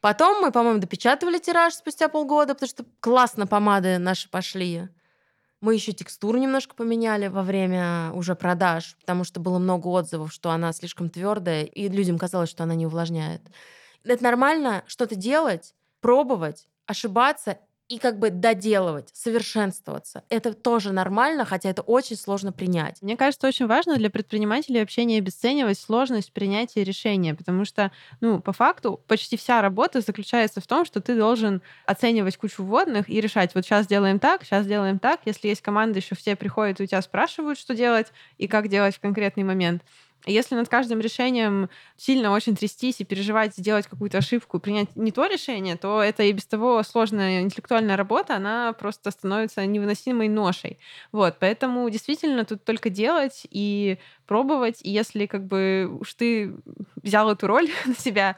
[0.00, 4.88] Потом мы, по-моему, допечатывали тираж спустя полгода, потому что классно помады наши пошли.
[5.60, 10.50] Мы еще текстуру немножко поменяли во время уже продаж, потому что было много отзывов, что
[10.50, 13.42] она слишком твердая, и людям казалось, что она не увлажняет.
[14.04, 17.58] Это нормально что-то делать, пробовать, ошибаться
[17.88, 20.22] и как бы доделывать, совершенствоваться.
[20.28, 23.00] Это тоже нормально, хотя это очень сложно принять.
[23.00, 28.40] Мне кажется, очень важно для предпринимателей вообще не обесценивать сложность принятия решения, потому что, ну,
[28.40, 33.20] по факту, почти вся работа заключается в том, что ты должен оценивать кучу вводных и
[33.22, 35.20] решать, вот сейчас делаем так, сейчас делаем так.
[35.24, 38.96] Если есть команда, еще все приходят и у тебя спрашивают, что делать и как делать
[38.96, 39.82] в конкретный момент.
[40.26, 45.26] Если над каждым решением сильно очень трястись и переживать, сделать какую-то ошибку принять не то
[45.26, 50.78] решение, то это и без того сложная интеллектуальная работа, она просто становится невыносимой ношей.
[51.12, 56.54] Вот, поэтому действительно тут только делать и пробовать, и если как бы уж ты
[57.02, 58.36] взял эту роль на себя,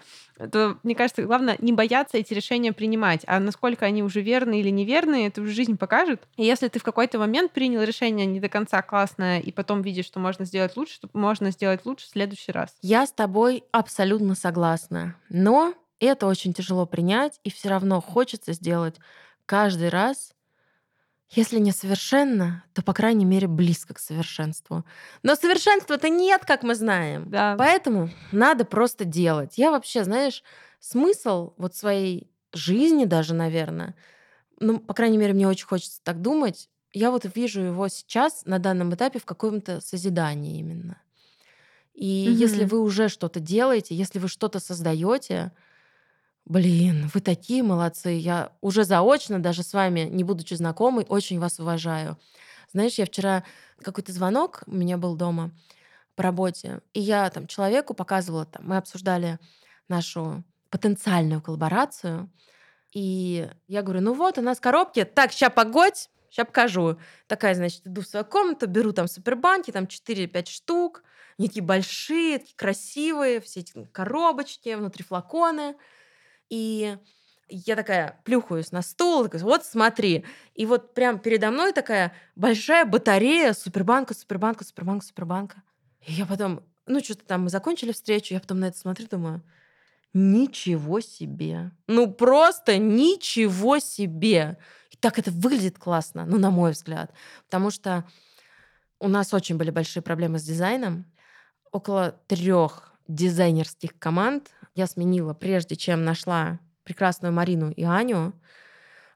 [0.51, 4.71] то, мне кажется, главное не бояться эти решения принимать, а насколько они уже верны или
[4.71, 6.23] неверны, это уже жизнь покажет.
[6.37, 10.07] И если ты в какой-то момент принял решение не до конца классное, и потом видишь,
[10.07, 12.75] что можно сделать лучше, то можно сделать лучше в следующий раз.
[12.81, 15.17] Я с тобой абсолютно согласна.
[15.29, 18.97] Но это очень тяжело принять, и все равно хочется сделать
[19.45, 20.33] каждый раз
[21.31, 24.85] если не совершенно, то, по крайней мере, близко к совершенству.
[25.23, 27.31] Но совершенства-то нет, как мы знаем.
[27.31, 27.55] Да.
[27.57, 29.57] Поэтому надо просто делать.
[29.59, 30.43] Я вообще, знаешь,
[30.81, 33.95] смысл вот своей жизни даже, наверное,
[34.61, 38.59] ну, по крайней мере, мне очень хочется так думать, я вот вижу его сейчас на
[38.59, 41.03] данном этапе в каком-то созидании именно.
[41.95, 42.39] И Мгм.
[42.39, 45.53] если вы уже что-то делаете, если вы что-то создаете,
[46.47, 48.11] Блин, вы такие молодцы.
[48.11, 52.19] Я уже заочно, даже с вами, не будучи знакомой, очень вас уважаю.
[52.73, 53.45] Знаешь, я вчера
[53.83, 55.53] какой-то звонок у меня был дома
[56.17, 59.39] по работе, и я там человеку показывала, там, мы обсуждали
[59.89, 62.31] нашу потенциальную коллаборацию,
[62.93, 66.99] и я говорю, ну вот, у нас коробки, так, ща погодь, ща покажу.
[67.29, 71.03] Такая, значит, иду в свою комнату, беру там супербанки, там 4-5 штук,
[71.39, 75.77] они такие большие, такие красивые, все эти коробочки, внутри флаконы.
[76.51, 76.99] И
[77.49, 80.25] я такая плюхаюсь на стул, такая, вот смотри.
[80.55, 85.63] И вот прям передо мной такая большая батарея Супербанка, Супербанка, Супербанка, Супербанка.
[86.07, 89.43] И я потом, ну что-то там мы закончили встречу, я потом на это смотрю, думаю,
[90.13, 91.73] ничего себе.
[91.87, 94.59] Ну просто ничего себе.
[94.91, 97.13] И так это выглядит классно, ну на мой взгляд.
[97.45, 98.05] Потому что
[98.99, 101.07] у нас очень были большие проблемы с дизайном.
[101.73, 104.51] Около трех дизайнерских команд
[104.81, 108.33] я сменила, прежде чем нашла прекрасную Марину и Аню,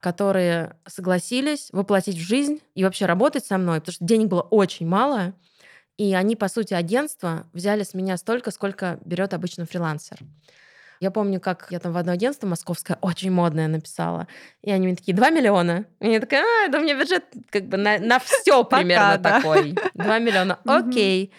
[0.01, 4.87] которые согласились воплотить в жизнь и вообще работать со мной, потому что денег было очень
[4.87, 5.33] мало.
[5.97, 10.19] И они, по сути, агентство взяли с меня столько, сколько берет обычно фрилансер.
[11.01, 14.29] Я помню, как я там в одно агентство московское, очень модное, написала.
[14.63, 15.87] И они мне такие, 2 миллиона.
[16.01, 19.75] И я такая, а, да у меня бюджет как бы на, на все примерно такой.
[19.95, 21.33] 2 миллиона, окей.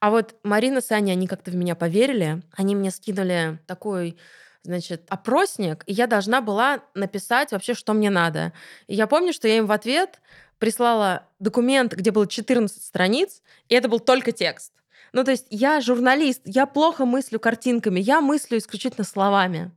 [0.00, 2.42] А вот Марина с Аней, они как-то в меня поверили.
[2.56, 4.16] Они мне скинули такой,
[4.62, 8.52] значит, опросник, и я должна была написать вообще, что мне надо.
[8.86, 10.20] И я помню, что я им в ответ
[10.58, 14.72] прислала документ, где было 14 страниц, и это был только текст.
[15.12, 19.70] Ну, то есть я журналист, я плохо мыслю картинками, я мыслю исключительно словами.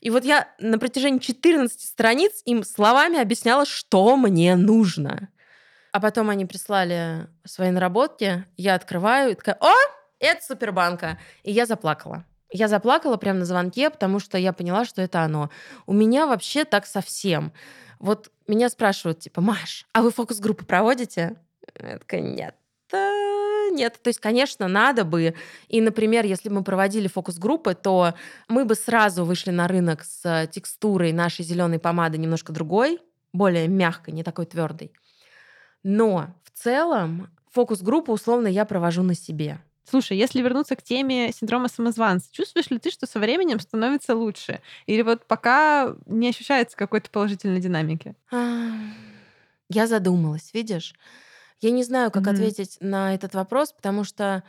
[0.00, 5.28] И вот я на протяжении 14 страниц им словами объясняла, что мне нужно.
[5.98, 9.74] А потом они прислали свои наработки, я открываю и такая, о,
[10.20, 11.18] это Супербанка.
[11.42, 12.24] И я заплакала.
[12.52, 15.50] Я заплакала прямо на звонке, потому что я поняла, что это оно.
[15.86, 17.52] У меня вообще так совсем.
[17.98, 21.34] Вот меня спрашивают, типа, Маш, а вы фокус-группы проводите?
[21.82, 22.54] Я такая, нет,
[22.92, 23.98] э, нет.
[24.00, 25.34] То есть, конечно, надо бы.
[25.66, 28.14] И, например, если бы мы проводили фокус-группы, то
[28.46, 33.00] мы бы сразу вышли на рынок с текстурой нашей зеленой помады немножко другой,
[33.32, 34.92] более мягкой, не такой твердой.
[35.82, 39.58] Но в целом фокус-группу условно я провожу на себе.
[39.84, 44.60] Слушай, если вернуться к теме синдрома самозванца, чувствуешь ли ты, что со временем становится лучше?
[44.86, 48.14] Или вот пока не ощущается какой-то положительной динамики?
[49.70, 50.94] Я задумалась, видишь?
[51.60, 52.30] Я не знаю, как mm-hmm.
[52.32, 54.44] ответить на этот вопрос, потому что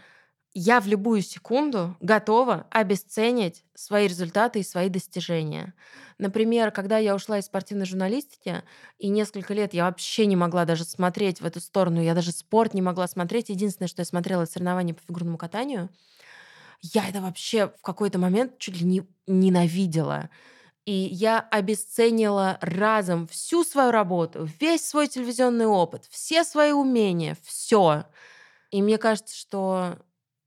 [0.54, 5.74] я в любую секунду готова обесценить свои результаты и свои достижения.
[6.18, 8.64] Например, когда я ушла из спортивной журналистики,
[8.98, 12.74] и несколько лет я вообще не могла даже смотреть в эту сторону, я даже спорт
[12.74, 13.50] не могла смотреть.
[13.50, 15.90] Единственное, что я смотрела, соревнования по фигурному катанию.
[16.82, 20.30] Я это вообще в какой-то момент чуть ли не ненавидела.
[20.86, 28.06] И я обесценила разом всю свою работу, весь свой телевизионный опыт, все свои умения, все.
[28.72, 30.00] И мне кажется, что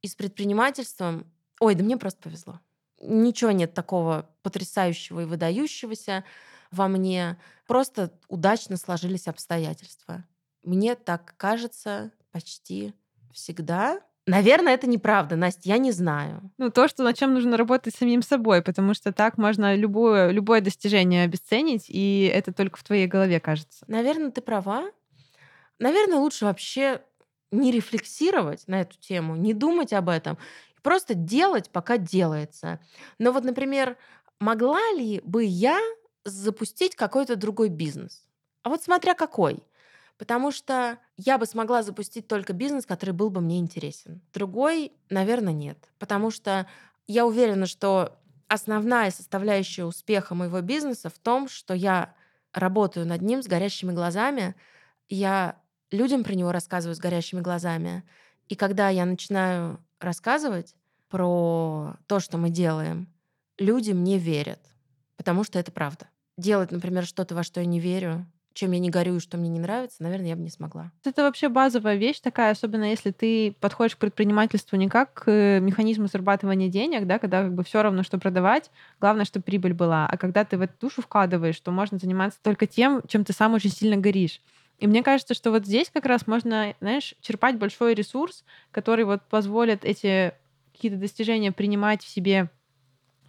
[0.03, 1.26] и с предпринимательством,
[1.61, 2.61] ой, да мне просто повезло.
[3.00, 6.24] Ничего нет такого потрясающего и выдающегося
[6.70, 7.38] во мне.
[7.66, 10.24] Просто удачно сложились обстоятельства.
[10.62, 12.94] Мне так кажется почти
[13.32, 14.00] всегда.
[14.26, 16.50] Наверное, это неправда, Настя, я не знаю.
[16.57, 20.61] Ну, то, что над чем нужно работать самим собой, потому что так можно любое, любое
[20.61, 23.84] достижение обесценить, и это только в твоей голове кажется.
[23.88, 24.84] Наверное, ты права.
[25.80, 27.03] Наверное, лучше вообще
[27.53, 30.38] не рефлексировать на эту тему, не думать об этом,
[30.82, 32.80] просто делать, пока делается.
[33.18, 33.96] Но вот, например,
[34.40, 35.78] могла ли бы я
[36.24, 38.26] запустить какой-то другой бизнес?
[38.62, 39.62] А вот смотря какой.
[40.18, 44.20] Потому что я бы смогла запустить только бизнес, который был бы мне интересен.
[44.32, 45.78] Другой, наверное, нет.
[45.98, 46.66] Потому что
[47.07, 52.14] я уверена, что основная составляющая успеха моего бизнеса в том, что я
[52.53, 54.55] работаю над ним с горящими глазами,
[55.09, 55.57] я
[55.93, 58.03] людям про него рассказываю с горящими глазами.
[58.49, 60.74] И когда я начинаю рассказывать
[61.09, 63.07] про то, что мы делаем,
[63.59, 64.61] люди мне верят,
[65.16, 66.09] потому что это правда.
[66.36, 69.49] Делать, например, что-то, во что я не верю, чем я не горю и что мне
[69.49, 70.90] не нравится, наверное, я бы не смогла.
[71.05, 76.07] Это вообще базовая вещь такая, особенно если ты подходишь к предпринимательству не как к механизму
[76.07, 78.70] зарабатывания денег, да, когда как бы все равно, что продавать,
[79.01, 80.07] главное, чтобы прибыль была.
[80.07, 83.55] А когда ты в эту душу вкладываешь, то можно заниматься только тем, чем ты сам
[83.55, 84.40] очень сильно горишь.
[84.83, 89.22] И мне кажется, что вот здесь как раз можно, знаешь, черпать большой ресурс, который вот
[89.22, 90.35] позволит эти
[90.72, 92.51] какие-то достижения принимать в себе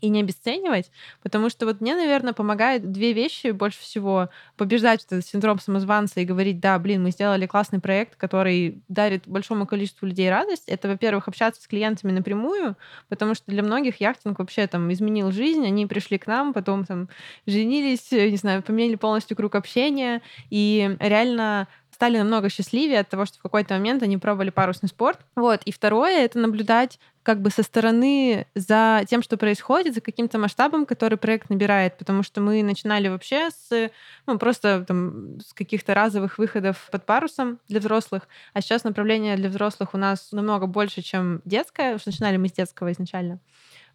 [0.04, 0.91] и не обесценивать,
[1.22, 4.30] потому что вот мне, наверное, помогает две вещи больше всего.
[4.58, 9.66] Побеждать этот синдром самозванца и говорить, да, блин, мы сделали классный проект, который дарит большому
[9.66, 10.68] количеству людей радость.
[10.68, 12.76] Это, во-первых, общаться с клиентами напрямую,
[13.08, 17.08] потому что для многих яхтинг вообще там изменил жизнь, они пришли к нам, потом там
[17.45, 21.70] женились, не знаю, поменяли полностью круг общения, и реально
[22.04, 25.22] стали намного счастливее от того, что в какой-то момент они пробовали парусный спорт.
[25.38, 25.62] Вот.
[25.64, 30.86] И второе— это наблюдать как бы со стороны за тем, что происходит, за каким-то масштабом,
[30.86, 33.89] который проект набирает, потому что мы начинали вообще с,
[34.28, 39.47] ну, просто там, с каких-то разовых выходов под парусом для взрослых, а сейчас направление для
[39.47, 43.39] взрослых у нас намного больше, чем детское, что начинали мы с детского изначально.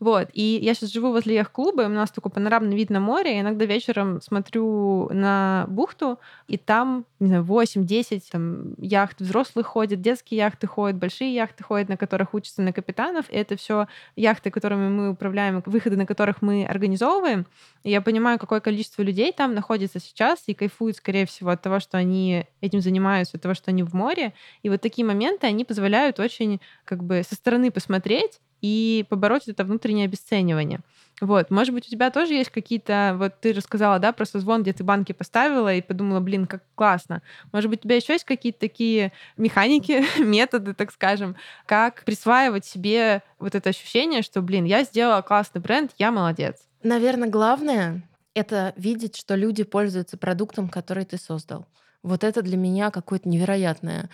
[0.01, 0.29] Вот.
[0.33, 3.35] И я сейчас живу возле яхт-клуба, и у нас такой панорамный вид на море.
[3.35, 10.01] Я иногда вечером смотрю на бухту, и там, не знаю, 8-10 там, яхт взрослых ходят,
[10.01, 13.29] детские яхты ходят, большие яхты ходят, на которых учатся на капитанов.
[13.31, 17.47] И это все яхты, которыми мы управляем, выходы на которых мы организовываем.
[17.83, 21.81] И я понимаю, какое количество людей там находится сейчас и кайфуют, скорее всего, от того,
[21.81, 24.33] что они этим занимаются, от того, что они в море.
[24.63, 29.65] И вот такие моменты, они позволяют очень как бы со стороны посмотреть и побороть это
[29.65, 30.81] внутреннее обесценивание.
[31.21, 34.73] Вот, может быть, у тебя тоже есть какие-то, вот ты рассказала, да, про созвон, где
[34.73, 37.23] ты банки поставила и подумала, блин, как классно.
[37.53, 41.37] Может быть, у тебя еще есть какие-то такие механики, методы, так скажем,
[41.67, 46.57] как присваивать себе вот это ощущение, что, блин, я сделала классный бренд, я молодец.
[46.83, 48.03] Наверное, главное—
[48.35, 51.67] это видеть, что люди пользуются продуктом, который ты создал.
[52.05, 54.09] Вот это для меня какое-то невероятное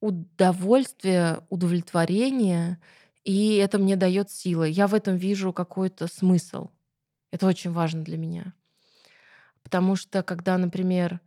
[0.00, 2.78] удовольствие, удовлетворение—
[3.24, 4.68] и это мне дает силы.
[4.68, 6.70] Я в этом вижу какой-то смысл.
[7.30, 8.54] Это очень важно для меня.
[9.62, 11.20] Потому что когда, например,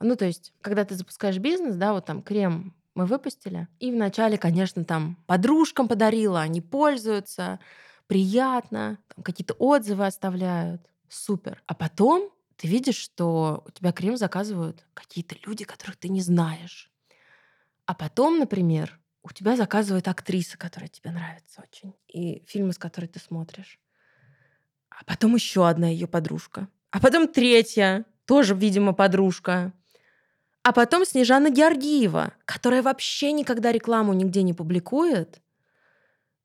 [0.00, 4.38] ну, то есть, когда ты запускаешь бизнес, да, вот там крем мы выпустили, и вначале,
[4.38, 7.60] конечно, там подружкам подарила, они пользуются,
[8.06, 11.62] приятно, какие-то отзывы оставляют, супер.
[11.66, 16.90] А потом ты видишь, что у тебя крем заказывают какие-то люди, которых ты не знаешь.
[17.84, 23.06] А потом, например, у тебя заказывает актриса, которая тебе нравится очень, и фильмы, с которой
[23.06, 23.78] ты смотришь.
[24.88, 26.68] А потом еще одна ее подружка.
[26.90, 29.72] А потом третья, тоже, видимо, подружка.
[30.62, 35.42] А потом Снежана Георгиева, которая вообще никогда рекламу нигде не публикует,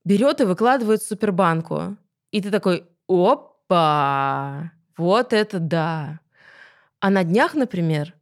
[0.04, 1.98] берет и выкладывает в супербанку.
[2.32, 6.20] И ты такой, опа, вот это да.
[7.00, 8.16] А на днях, например,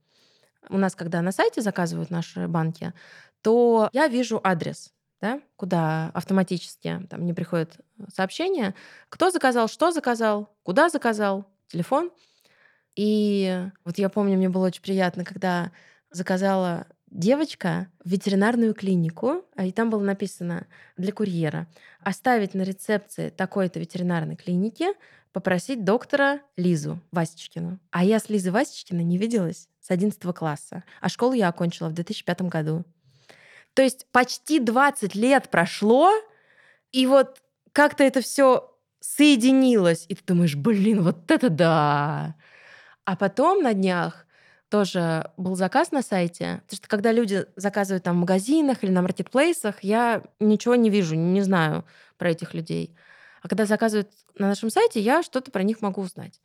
[0.70, 2.93] у нас, когда на сайте заказывают наши банки,
[3.42, 7.78] то я вижу адрес, да, куда автоматически там мне приходит
[8.14, 8.76] сообщение,
[9.10, 12.12] кто заказал, что заказал, куда заказал, телефон.
[12.96, 15.72] И вот я помню, мне было очень приятно, когда
[16.12, 20.68] заказала девочка в ветеринарную клинику, а и там было написано
[20.98, 21.68] для курьера
[22.02, 24.88] оставить на рецепции такой-то ветеринарной клиники,
[25.32, 27.80] попросить доктора Лизу Васечкину.
[27.92, 31.94] А я с Лизой Васечкиной не виделась с 11 класса, а школу я окончила в
[31.94, 32.84] 2005 году.
[33.74, 36.12] То есть почти 20 лет прошло,
[36.92, 37.42] и вот
[37.72, 42.36] как-то это все соединилось, и ты думаешь, блин, вот это да.
[43.06, 44.26] А потом на днях
[44.70, 46.62] тоже был заказ на сайте.
[46.66, 51.16] Потому что когда люди заказывают там в магазинах или на маркетплейсах, я ничего не вижу,
[51.16, 51.86] не знаю
[52.18, 52.96] про этих людей.
[53.42, 56.40] А когда заказывают на нашем сайте, я что-то про них могу узнать.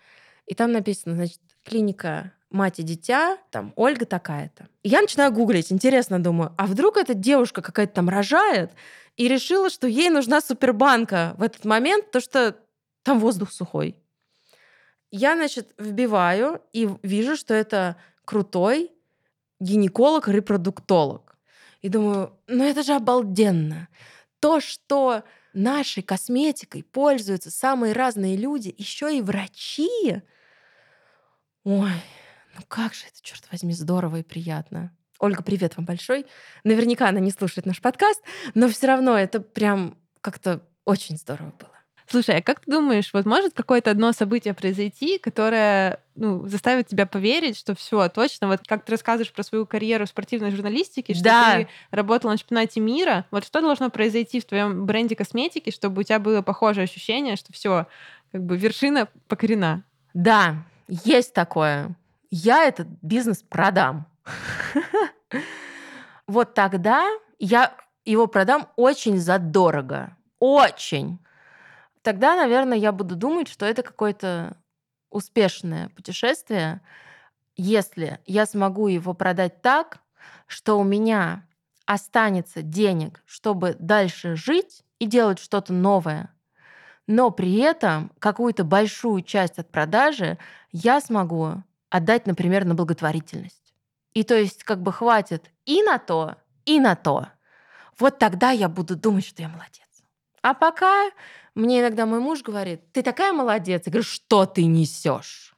[0.47, 4.69] И там написано, значит, клиника мать и дитя, там Ольга такая-то.
[4.83, 8.71] И я начинаю гуглить, интересно думаю, а вдруг эта девушка какая-то там рожает
[9.17, 12.57] и решила, что ей нужна супербанка в этот момент, то что
[13.03, 14.01] там воздух сухой.
[15.11, 18.91] Я, значит, вбиваю и вижу, что это крутой
[19.61, 21.37] гинеколог-репродуктолог.
[21.83, 23.89] И думаю, ну это же обалденно.
[24.41, 30.23] То, что нашей косметикой пользуются самые разные люди, еще и врачи.
[31.65, 31.93] Ой,
[32.57, 34.93] ну как же это, черт возьми, здорово и приятно.
[35.19, 36.27] Ольга, привет вам большой.
[36.65, 38.23] Наверняка она не слушает наш подкаст,
[38.55, 41.71] но все равно это прям как-то очень здорово было.
[42.07, 47.07] Слушай, а как ты думаешь, вот может какое-то одно событие произойти, которое ну, заставит тебя
[47.07, 51.25] поверить, что все точно, вот как ты рассказываешь про свою карьеру в спортивной журналистике, что
[51.25, 51.57] да.
[51.57, 56.03] ты работала на чемпионате мира, вот что должно произойти в твоем бренде косметики, чтобы у
[56.03, 57.87] тебя было похожее ощущение, что все,
[58.33, 59.83] как бы вершина покорена?
[60.13, 60.57] Да,
[60.89, 61.97] есть такое.
[62.37, 64.07] Я этот бизнес продам.
[66.27, 67.07] Вот тогда
[67.39, 67.77] я
[68.07, 70.17] его продам очень задорого.
[70.39, 71.19] Очень
[72.05, 74.57] тогда, наверное, я буду думать, что это какое-то
[75.11, 76.81] успешное путешествие,
[77.57, 79.99] если я смогу его продать так,
[80.47, 81.47] что у меня
[81.87, 86.35] останется денег, чтобы дальше жить и делать что-то новое,
[87.07, 90.39] но при этом какую-то большую часть от продажи
[90.73, 91.63] я смогу
[91.95, 93.73] отдать, например, на благотворительность.
[94.15, 96.35] И то есть как бы хватит и на то,
[96.65, 97.29] и на то.
[98.01, 99.87] Вот тогда я буду думать, что я молодец.
[100.43, 101.13] А пока
[101.55, 103.83] мне иногда мой муж говорит, ты такая молодец.
[103.87, 105.55] Я говорю, что ты несешь?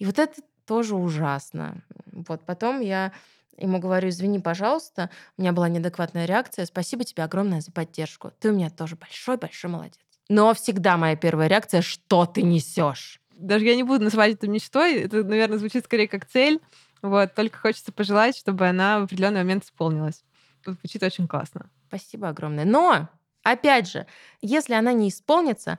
[0.00, 1.84] И вот это тоже ужасно.
[2.10, 3.12] Вот потом я
[3.56, 5.08] ему говорю, извини, пожалуйста,
[5.38, 8.32] у меня была неадекватная реакция, спасибо тебе огромное за поддержку.
[8.40, 10.00] Ты у меня тоже большой-большой молодец.
[10.28, 13.19] Но всегда моя первая реакция, что ты несешь?
[13.40, 16.60] Даже я не буду называть это мечтой, это, наверное, звучит скорее как цель.
[17.02, 20.22] Вот, только хочется пожелать, чтобы она в определенный момент исполнилась.
[20.66, 21.70] Звучит очень классно.
[21.88, 22.64] Спасибо огромное.
[22.64, 23.08] Но
[23.42, 24.06] Опять же,
[24.42, 25.78] если она не исполнится,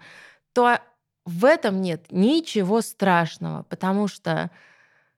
[0.53, 0.79] то
[1.25, 4.49] в этом нет ничего страшного, потому что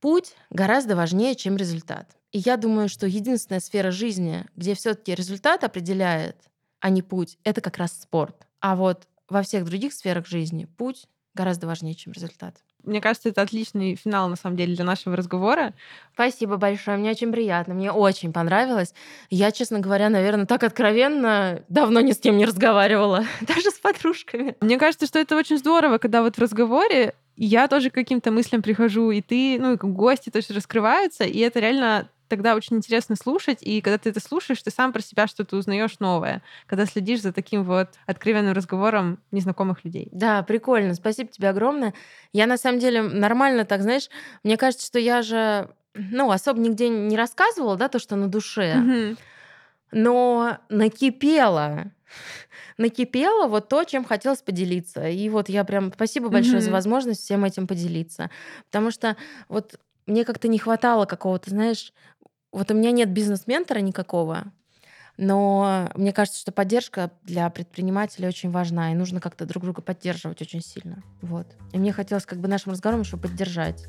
[0.01, 2.17] путь гораздо важнее, чем результат.
[2.31, 6.37] И я думаю, что единственная сфера жизни, где все-таки результат определяет,
[6.79, 8.47] а не путь, это как раз спорт.
[8.59, 12.55] А вот во всех других сферах жизни путь гораздо важнее, чем результат.
[12.83, 15.73] Мне кажется, это отличный финал, на самом деле, для нашего разговора.
[16.13, 18.93] Спасибо большое, мне очень приятно, мне очень понравилось.
[19.29, 24.55] Я, честно говоря, наверное, так откровенно давно ни с кем не разговаривала, даже с подружками.
[24.59, 28.61] Мне кажется, что это очень здорово, когда вот в разговоре я тоже к каким-то мыслям
[28.61, 33.59] прихожу, и ты, ну, и гости тоже раскрываются, и это реально тогда очень интересно слушать,
[33.61, 37.31] и когда ты это слушаешь, ты сам про себя что-то узнаешь новое, когда следишь за
[37.31, 40.09] таким вот откровенным разговором незнакомых людей.
[40.11, 40.95] Да, прикольно.
[40.95, 41.93] Спасибо тебе огромное.
[42.31, 44.09] Я на самом деле нормально так, знаешь,
[44.43, 48.77] мне кажется, что я же, ну, особо нигде не рассказывала, да, то, что на душе,
[48.79, 49.17] угу.
[49.91, 51.91] но накипела
[52.79, 55.07] накипело вот то, чем хотелось поделиться.
[55.07, 56.61] И вот я прям спасибо большое mm-hmm.
[56.61, 58.31] за возможность всем этим поделиться.
[58.65, 59.17] Потому что
[59.49, 61.93] вот мне как-то не хватало какого-то, знаешь,
[62.53, 64.45] вот у меня нет бизнес-ментора никакого,
[65.17, 70.41] но мне кажется, что поддержка для предпринимателей очень важна, и нужно как-то друг друга поддерживать
[70.41, 71.03] очень сильно.
[71.21, 71.47] Вот.
[71.71, 73.85] И мне хотелось как бы нашим разговором еще поддержать.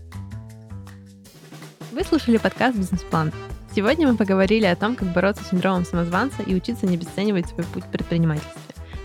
[1.93, 3.33] Вы слушали подкаст «Бизнес-план».
[3.75, 7.65] Сегодня мы поговорили о том, как бороться с синдромом самозванца и учиться не обесценивать свой
[7.67, 8.61] путь в предпринимательстве.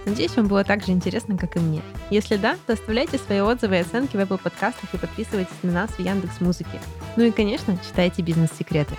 [0.05, 1.81] Надеюсь, вам было так же интересно, как и мне.
[2.09, 5.91] Если да, то оставляйте свои отзывы и оценки в Apple подкастах и подписывайтесь на нас
[5.91, 6.79] в Яндекс Музыке.
[7.15, 8.95] Ну и, конечно, читайте бизнес-секреты.